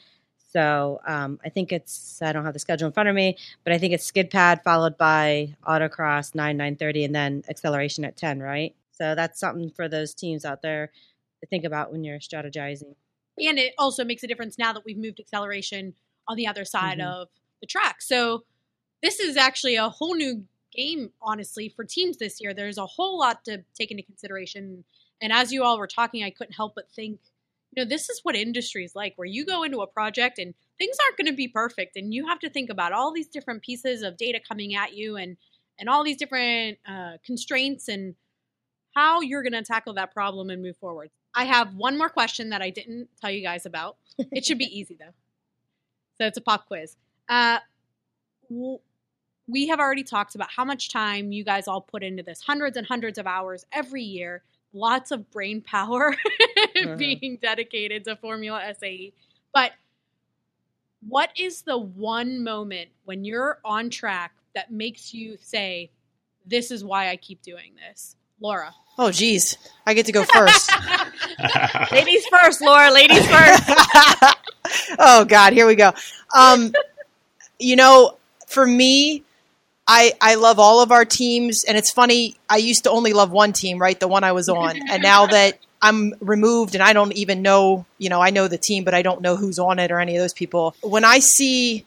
So 0.53 1.01
um, 1.07 1.39
I 1.43 1.49
think 1.49 1.71
it's 1.71 2.21
I 2.21 2.31
don't 2.31 2.45
have 2.45 2.53
the 2.53 2.59
schedule 2.59 2.85
in 2.85 2.93
front 2.93 3.09
of 3.09 3.15
me, 3.15 3.37
but 3.63 3.73
I 3.73 3.79
think 3.79 3.91
it's 3.93 4.05
skid 4.05 4.29
pad 4.29 4.61
followed 4.63 4.97
by 4.97 5.55
autocross 5.67 6.35
nine 6.35 6.57
nine 6.57 6.75
thirty 6.75 7.03
and 7.03 7.13
then 7.13 7.43
acceleration 7.49 8.05
at 8.05 8.15
ten, 8.15 8.39
right? 8.39 8.75
So 8.91 9.15
that's 9.15 9.39
something 9.39 9.71
for 9.71 9.89
those 9.89 10.13
teams 10.13 10.45
out 10.45 10.61
there 10.61 10.91
to 11.41 11.47
think 11.47 11.63
about 11.65 11.91
when 11.91 12.03
you're 12.03 12.19
strategizing. 12.19 12.93
And 13.39 13.57
it 13.57 13.73
also 13.79 14.05
makes 14.05 14.21
a 14.21 14.27
difference 14.27 14.59
now 14.59 14.71
that 14.73 14.85
we've 14.85 14.97
moved 14.97 15.19
acceleration 15.19 15.95
on 16.27 16.37
the 16.37 16.45
other 16.45 16.65
side 16.65 16.99
Mhm. 16.99 17.07
of 17.11 17.29
the 17.59 17.65
track. 17.67 18.01
So 18.03 18.43
this 19.01 19.19
is 19.19 19.35
actually 19.35 19.75
a 19.75 19.89
whole 19.89 20.13
new 20.13 20.45
game, 20.71 21.11
honestly, 21.19 21.67
for 21.69 21.83
teams 21.83 22.17
this 22.17 22.39
year. 22.39 22.53
There's 22.53 22.77
a 22.77 22.85
whole 22.85 23.17
lot 23.17 23.43
to 23.45 23.63
take 23.73 23.89
into 23.89 24.03
consideration. 24.03 24.83
And 25.19 25.33
as 25.33 25.51
you 25.51 25.63
all 25.63 25.79
were 25.79 25.87
talking, 25.87 26.23
I 26.23 26.29
couldn't 26.29 26.53
help 26.53 26.75
but 26.75 26.91
think, 26.91 27.19
you 27.75 27.83
know, 27.83 27.89
this 27.89 28.09
is 28.09 28.19
what 28.23 28.35
industry 28.35 28.83
is 28.83 28.95
like, 28.95 29.13
where 29.15 29.27
you 29.27 29.45
go 29.45 29.63
into 29.63 29.79
a 29.81 29.87
project 29.87 30.37
and 30.37 30.53
things 30.77 30.97
aren't 31.03 31.17
going 31.17 31.27
to 31.27 31.35
be 31.35 31.47
perfect, 31.47 31.95
and 31.95 32.13
you 32.13 32.27
have 32.27 32.39
to 32.39 32.49
think 32.49 32.69
about 32.69 32.91
all 32.91 33.11
these 33.11 33.27
different 33.27 33.63
pieces 33.63 34.03
of 34.03 34.17
data 34.17 34.39
coming 34.47 34.75
at 34.75 34.93
you, 34.93 35.15
and 35.15 35.37
and 35.79 35.89
all 35.89 36.03
these 36.03 36.17
different 36.17 36.77
uh, 36.87 37.13
constraints, 37.25 37.87
and 37.87 38.15
how 38.95 39.21
you're 39.21 39.41
going 39.41 39.53
to 39.53 39.63
tackle 39.63 39.93
that 39.93 40.13
problem 40.13 40.49
and 40.49 40.61
move 40.61 40.77
forward. 40.77 41.09
I 41.35 41.45
have 41.45 41.75
one 41.75 41.97
more 41.97 42.09
question 42.09 42.49
that 42.49 42.61
I 42.61 42.69
didn't 42.69 43.09
tell 43.19 43.31
you 43.31 43.41
guys 43.41 43.65
about. 43.65 43.97
It 44.31 44.45
should 44.45 44.59
be 44.59 44.65
easy 44.65 44.95
though. 44.99 45.13
So 46.19 46.27
it's 46.27 46.37
a 46.37 46.41
pop 46.41 46.67
quiz. 46.67 46.95
Uh, 47.27 47.57
we 49.47 49.67
have 49.67 49.79
already 49.79 50.03
talked 50.03 50.35
about 50.35 50.49
how 50.51 50.63
much 50.63 50.89
time 50.89 51.31
you 51.31 51.43
guys 51.43 51.67
all 51.67 51.81
put 51.81 52.03
into 52.03 52.21
this 52.21 52.41
hundreds 52.41 52.77
and 52.77 52.85
hundreds 52.85 53.17
of 53.17 53.25
hours 53.25 53.65
every 53.71 54.03
year 54.03 54.43
lots 54.73 55.11
of 55.11 55.29
brain 55.31 55.61
power 55.61 56.15
uh-huh. 56.75 56.95
being 56.95 57.37
dedicated 57.41 58.03
to 58.05 58.15
Formula 58.15 58.73
SAE. 58.79 59.13
But 59.53 59.71
what 61.07 61.29
is 61.37 61.61
the 61.61 61.77
one 61.77 62.43
moment 62.43 62.89
when 63.05 63.23
you're 63.23 63.59
on 63.63 63.89
track 63.89 64.33
that 64.55 64.71
makes 64.71 65.13
you 65.13 65.37
say, 65.39 65.91
This 66.45 66.71
is 66.71 66.83
why 66.83 67.09
I 67.09 67.15
keep 67.15 67.41
doing 67.41 67.73
this? 67.87 68.15
Laura. 68.39 68.73
Oh, 68.97 69.11
geez. 69.11 69.57
I 69.85 69.93
get 69.93 70.05
to 70.07 70.11
go 70.11 70.23
first. 70.25 70.71
ladies 71.91 72.25
first, 72.27 72.61
Laura. 72.61 72.91
Ladies 72.91 73.25
first. 73.27 73.63
oh, 74.99 75.25
God. 75.27 75.53
Here 75.53 75.65
we 75.65 75.75
go. 75.75 75.93
Um, 76.35 76.73
you 77.59 77.75
know, 77.75 78.17
for 78.47 78.67
me, 78.67 79.23
I, 79.87 80.13
I 80.21 80.35
love 80.35 80.59
all 80.59 80.81
of 80.81 80.91
our 80.91 81.05
teams. 81.05 81.63
And 81.67 81.77
it's 81.77 81.91
funny, 81.91 82.37
I 82.49 82.57
used 82.57 82.83
to 82.85 82.91
only 82.91 83.13
love 83.13 83.31
one 83.31 83.53
team, 83.53 83.79
right? 83.79 83.99
The 83.99 84.07
one 84.07 84.23
I 84.23 84.31
was 84.31 84.49
on. 84.49 84.79
And 84.89 85.03
now 85.03 85.25
that 85.27 85.59
I'm 85.81 86.13
removed 86.21 86.75
and 86.75 86.83
I 86.83 86.93
don't 86.93 87.11
even 87.13 87.41
know, 87.41 87.85
you 87.97 88.09
know, 88.09 88.21
I 88.21 88.29
know 88.29 88.47
the 88.47 88.57
team, 88.57 88.83
but 88.83 88.93
I 88.93 89.01
don't 89.01 89.21
know 89.21 89.35
who's 89.35 89.59
on 89.59 89.79
it 89.79 89.91
or 89.91 89.99
any 89.99 90.15
of 90.15 90.21
those 90.21 90.33
people. 90.33 90.75
When 90.81 91.03
I 91.03 91.19
see 91.19 91.85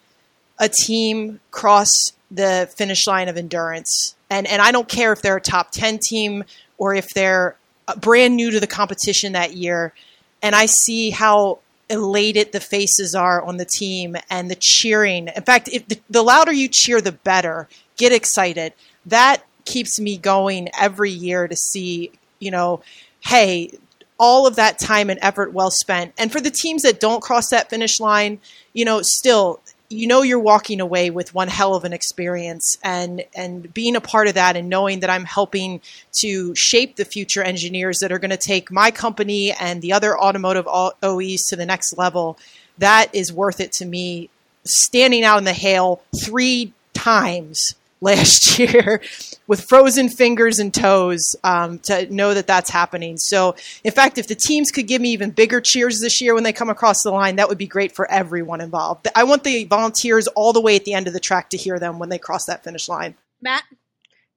a 0.59 0.69
team 0.69 1.41
cross 1.51 1.91
the 2.31 2.69
finish 2.77 3.07
line 3.07 3.29
of 3.29 3.37
endurance, 3.37 4.15
and, 4.29 4.47
and 4.47 4.61
I 4.61 4.73
don't 4.73 4.89
care 4.89 5.13
if 5.13 5.23
they're 5.23 5.37
a 5.37 5.41
top 5.41 5.71
10 5.71 6.01
team 6.03 6.45
or 6.77 6.95
if 6.95 7.09
they're 7.15 7.57
uh, 7.89 7.97
brand 7.97 8.37
new 8.37 8.51
to 8.51 8.61
the 8.61 8.67
competition 8.67 9.33
that 9.33 9.55
year, 9.55 9.95
and 10.43 10.55
I 10.55 10.67
see 10.67 11.11
how 11.11 11.61
elated 11.89 12.53
the 12.53 12.61
faces 12.61 13.15
are 13.15 13.41
on 13.43 13.57
the 13.59 13.65
team 13.65 14.17
and 14.29 14.51
the 14.51 14.57
cheering. 14.61 15.29
In 15.29 15.43
fact, 15.43 15.69
if 15.73 15.87
the, 15.89 15.99
the 16.11 16.23
louder 16.23 16.53
you 16.53 16.69
cheer, 16.71 17.01
the 17.01 17.13
better 17.13 17.69
get 17.97 18.13
excited. 18.13 18.73
That 19.07 19.43
keeps 19.65 19.99
me 20.01 20.17
going 20.17 20.69
every 20.79 21.11
year 21.11 21.49
to 21.49 21.57
see, 21.57 22.13
you 22.39 22.51
know, 22.51 22.83
hey, 23.21 23.73
all 24.19 24.47
of 24.47 24.57
that 24.57 24.79
time 24.79 25.11
and 25.11 25.19
effort 25.23 25.53
well 25.53 25.71
spent. 25.71 26.15
And 26.17 26.33
for 26.33 26.41
the 26.41 26.51
teams 26.51 26.83
that 26.83 27.01
don't 27.01 27.23
cross 27.23 27.51
that 27.51 27.69
finish 27.69 28.01
line, 28.01 28.41
you 28.73 28.85
know, 28.85 29.01
still 29.03 29.61
you 29.89 30.07
know 30.07 30.23
you're 30.23 30.41
walking 30.41 30.81
away 30.81 31.11
with 31.11 31.35
one 31.35 31.49
hell 31.49 31.75
of 31.75 31.85
an 31.85 31.93
experience 31.93 32.77
and 32.83 33.25
and 33.35 33.73
being 33.73 33.97
a 33.97 34.01
part 34.01 34.29
of 34.29 34.35
that 34.35 34.57
and 34.57 34.69
knowing 34.69 35.01
that 35.01 35.11
I'm 35.11 35.25
helping 35.25 35.81
to 36.21 36.55
shape 36.55 36.97
the 36.97 37.05
future 37.05 37.43
engineers 37.43 37.99
that 38.01 38.13
are 38.13 38.19
going 38.19 38.31
to 38.31 38.37
take 38.37 38.71
my 38.71 38.91
company 38.91 39.53
and 39.53 39.83
the 39.83 39.93
other 39.93 40.19
automotive 40.19 40.67
OEs 40.67 41.45
to 41.51 41.57
the 41.57 41.67
next 41.67 41.97
level 41.97 42.39
that 42.79 43.15
is 43.15 43.33
worth 43.33 43.61
it 43.61 43.73
to 43.73 43.85
me 43.85 44.29
standing 44.65 45.23
out 45.23 45.39
in 45.39 45.45
the 45.45 45.53
hail 45.53 46.03
3 46.25 46.73
times 46.93 47.75
last 48.01 48.59
year 48.59 49.01
with 49.47 49.65
frozen 49.69 50.09
fingers 50.09 50.59
and 50.59 50.73
toes 50.73 51.35
um, 51.45 51.79
to 51.81 52.13
know 52.13 52.35
that 52.35 52.47
that's 52.47 52.71
happening. 52.71 53.17
So, 53.17 53.55
in 53.85 53.93
fact, 53.93 54.19
if 54.19 54.29
the 54.29 54.35
teams 54.35 54.71
could 54.71 54.87
give 54.87 55.01
me 55.01 55.11
even 55.11 55.31
bigger 55.31 55.61
cheers 55.61 56.01
this 56.01 56.21
year 56.21 56.35
when 56.35 56.45
they 56.45 56.53
come 56.53 56.71
across 56.71 57.03
the 57.03 57.11
line, 57.11 57.37
that 57.37 57.49
would 57.49 57.59
be 57.59 57.67
great 57.67 57.93
for 57.93 58.11
everyone 58.11 58.61
involved. 58.61 59.09
I 59.15 59.25
want 59.25 59.45
the 59.45 59.65
volunteers 59.65 60.27
all 60.29 60.53
the 60.53 60.61
way 60.61 60.77
at 60.77 60.85
the 60.85 60.95
end 60.95 61.07
of 61.07 61.13
the 61.13 61.21
track 61.21 61.51
to 61.51 61.57
hear 61.57 61.79
them 61.79 61.99
when 61.99 62.09
they 62.09 62.19
cross 62.19 62.47
that 62.47 62.65
finish 62.65 62.89
line. 62.89 63.15
Matt? 63.41 63.65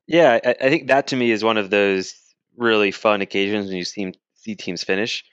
Yeah, 0.08 0.40
I, 0.44 0.56
I 0.62 0.70
think 0.70 0.88
that 0.88 1.08
to 1.08 1.16
me 1.16 1.32
is 1.32 1.44
one 1.44 1.58
of 1.58 1.70
those 1.70 2.16
really 2.58 2.92
fun 2.92 3.22
occasions 3.22 3.68
when 3.68 3.78
you 3.78 3.86
see, 3.86 4.14
see 4.36 4.56
teams 4.56 4.84
finish. 4.84 5.24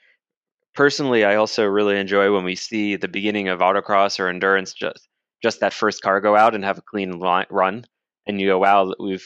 Personally, 0.75 1.25
I 1.25 1.35
also 1.35 1.65
really 1.65 1.99
enjoy 1.99 2.31
when 2.31 2.43
we 2.43 2.55
see 2.55 2.95
the 2.95 3.07
beginning 3.07 3.47
of 3.47 3.59
autocross 3.59 4.19
or 4.19 4.29
endurance 4.29 4.73
just 4.73 5.07
just 5.43 5.59
that 5.59 5.73
first 5.73 6.01
car 6.01 6.19
go 6.19 6.35
out 6.35 6.55
and 6.55 6.63
have 6.63 6.79
a 6.79 6.81
clean 6.81 7.19
line, 7.19 7.45
run 7.51 7.85
and 8.27 8.39
you 8.39 8.47
go, 8.47 8.59
wow, 8.59 8.93
we've 8.99 9.25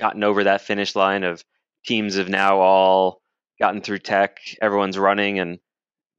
gotten 0.00 0.24
over 0.24 0.44
that 0.44 0.62
finish 0.62 0.96
line 0.96 1.22
of 1.22 1.44
teams 1.86 2.16
have 2.16 2.28
now 2.28 2.60
all 2.60 3.20
gotten 3.60 3.80
through 3.80 3.98
tech, 3.98 4.38
everyone's 4.60 4.98
running, 4.98 5.38
and 5.38 5.58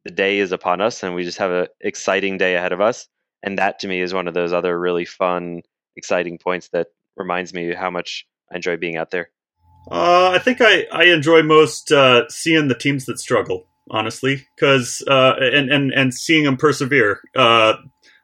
the 0.06 0.12
day 0.12 0.40
is 0.40 0.52
upon 0.52 0.82
us, 0.82 1.04
and 1.04 1.14
we 1.14 1.24
just 1.24 1.40
have 1.40 1.52
an 1.52 1.68
exciting 1.82 2.38
day 2.38 2.56
ahead 2.56 2.72
of 2.72 2.82
us. 2.82 3.08
And 3.44 3.58
that 3.60 3.80
to 3.80 3.88
me 3.88 4.02
is 4.02 4.14
one 4.14 4.28
of 4.28 4.34
those 4.34 4.54
other 4.54 4.80
really 4.80 5.06
fun, 5.06 5.62
exciting 5.96 6.38
points 6.38 6.70
that 6.70 6.88
reminds 7.16 7.54
me 7.54 7.74
how 7.74 7.90
much 7.90 8.26
I 8.52 8.56
enjoy 8.56 8.78
being 8.78 8.98
out 8.98 9.12
there. 9.12 9.30
Uh, 9.92 10.32
I 10.34 10.40
think 10.40 10.60
I, 10.62 10.86
I 10.92 11.06
enjoy 11.06 11.44
most 11.44 11.92
uh, 11.92 12.28
seeing 12.30 12.68
the 12.68 12.76
teams 12.76 13.06
that 13.06 13.20
struggle, 13.20 13.68
honestly, 13.90 14.46
because 14.56 15.04
uh, 15.08 15.36
and 15.40 15.72
and 15.72 15.94
and 15.94 16.14
seeing 16.14 16.44
them 16.44 16.58
persevere. 16.58 17.22
Uh, 17.36 17.76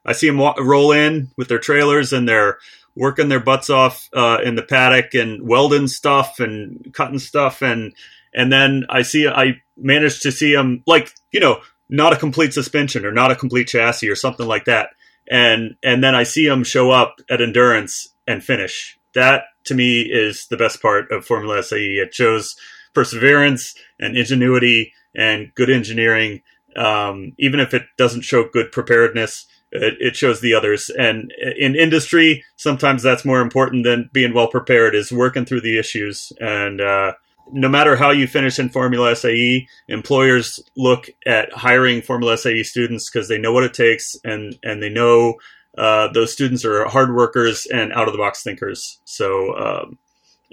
I 0.05 0.11
see 0.11 0.27
them 0.27 0.39
roll 0.39 0.91
in 0.91 1.29
with 1.37 1.47
their 1.47 1.59
trailers 1.59 2.11
and 2.11 2.27
their 2.27 2.57
working 2.95 3.29
their 3.29 3.39
butts 3.39 3.69
off 3.69 4.09
uh, 4.13 4.39
in 4.43 4.55
the 4.55 4.63
paddock 4.63 5.13
and 5.13 5.47
welding 5.47 5.87
stuff 5.87 6.39
and 6.39 6.93
cutting 6.93 7.19
stuff. 7.19 7.61
And 7.61 7.93
and 8.33 8.51
then 8.51 8.85
I 8.89 9.01
see 9.01 9.27
I 9.27 9.61
managed 9.77 10.23
to 10.23 10.31
see 10.31 10.53
them 10.53 10.83
like 10.85 11.11
you 11.31 11.39
know 11.39 11.61
not 11.89 12.13
a 12.13 12.17
complete 12.17 12.53
suspension 12.53 13.05
or 13.05 13.11
not 13.11 13.31
a 13.31 13.35
complete 13.35 13.67
chassis 13.67 14.09
or 14.09 14.15
something 14.15 14.47
like 14.47 14.65
that. 14.65 14.89
And 15.29 15.75
and 15.83 16.03
then 16.03 16.15
I 16.15 16.23
see 16.23 16.47
them 16.47 16.63
show 16.63 16.91
up 16.91 17.15
at 17.29 17.41
endurance 17.41 18.09
and 18.27 18.43
finish. 18.43 18.97
That 19.13 19.43
to 19.65 19.75
me 19.75 20.01
is 20.01 20.47
the 20.47 20.57
best 20.57 20.81
part 20.81 21.11
of 21.11 21.25
Formula 21.25 21.63
SAE 21.63 21.97
it 21.97 22.13
shows 22.13 22.55
perseverance 22.93 23.75
and 23.99 24.17
ingenuity 24.17 24.93
and 25.15 25.53
good 25.55 25.69
engineering. 25.69 26.41
Um, 26.75 27.33
even 27.37 27.59
if 27.59 27.73
it 27.73 27.83
doesn't 27.97 28.21
show 28.21 28.49
good 28.51 28.71
preparedness 28.71 29.45
it, 29.73 29.95
it 29.99 30.15
shows 30.15 30.41
the 30.41 30.53
others. 30.53 30.89
And 30.89 31.33
in 31.57 31.75
industry, 31.75 32.43
sometimes 32.55 33.03
that's 33.03 33.25
more 33.25 33.41
important 33.41 33.83
than 33.83 34.09
being 34.13 34.33
well 34.33 34.47
prepared. 34.47 34.95
Is 34.95 35.11
working 35.11 35.45
through 35.45 35.61
the 35.61 35.77
issues 35.77 36.31
and. 36.39 36.81
Uh, 36.81 37.13
no 37.51 37.67
matter 37.67 37.97
how 37.97 38.09
you 38.09 38.25
finish 38.25 38.57
in 38.57 38.69
Formula 38.69 39.13
SAE, 39.13 39.67
employers 39.89 40.61
look 40.77 41.09
at 41.25 41.51
hiring 41.51 42.01
Formula 42.01 42.37
SAE 42.37 42.63
students 42.63 43.09
because 43.09 43.27
they 43.27 43.37
know 43.37 43.51
what 43.51 43.65
it 43.65 43.73
takes 43.73 44.15
and 44.23 44.57
and 44.63 44.81
they 44.81 44.87
know 44.87 45.35
uh, 45.77 46.07
those 46.13 46.31
students 46.31 46.63
are 46.63 46.85
hard 46.85 47.13
workers 47.13 47.65
and 47.65 47.91
out 47.93 48.07
of 48.07 48.13
the 48.13 48.17
box 48.17 48.43
thinkers. 48.43 48.99
So 49.05 49.57
um, 49.57 49.97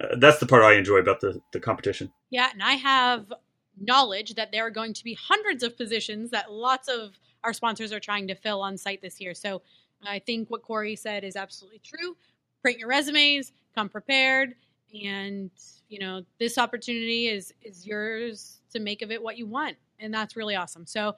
uh, 0.03 0.17
that's 0.19 0.39
the 0.39 0.47
part 0.47 0.63
I 0.63 0.75
enjoy 0.75 0.97
about 0.97 1.21
the 1.21 1.41
the 1.53 1.61
competition. 1.61 2.13
Yeah, 2.31 2.49
and 2.53 2.63
I 2.63 2.73
have 2.73 3.33
knowledge 3.81 4.35
that 4.35 4.53
there 4.53 4.67
are 4.67 4.71
going 4.71 4.95
to 4.95 5.05
be 5.05 5.15
hundreds 5.15 5.63
of 5.63 5.77
positions 5.77 6.31
that 6.31 6.53
lots 6.53 6.89
of 6.89 7.19
our 7.45 7.53
sponsors 7.53 7.93
are 7.93 8.01
trying 8.01 8.29
to 8.29 8.35
fill 8.35 8.61
on 8.61 8.77
site 8.77 9.03
this 9.03 9.21
year. 9.21 9.35
So 9.35 9.63
I 10.07 10.19
think 10.19 10.51
what 10.51 10.63
Corey 10.63 10.97
said 10.97 11.25
is 11.25 11.37
absolutely 11.37 11.81
true. 11.85 12.17
Print 12.63 12.79
your 12.79 12.89
resumes, 12.89 13.53
come 13.75 13.89
prepared, 13.89 14.55
and 14.93 15.51
you 15.89 15.99
know 15.99 16.23
this 16.39 16.59
opportunity 16.59 17.29
is 17.29 17.55
is 17.63 17.87
yours 17.87 18.61
to 18.73 18.81
make 18.81 19.03
of 19.03 19.11
it 19.11 19.23
what 19.23 19.39
you 19.39 19.47
want, 19.47 19.77
and 19.99 20.13
that's 20.13 20.37
really 20.37 20.57
awesome. 20.57 20.87
So 20.87 21.15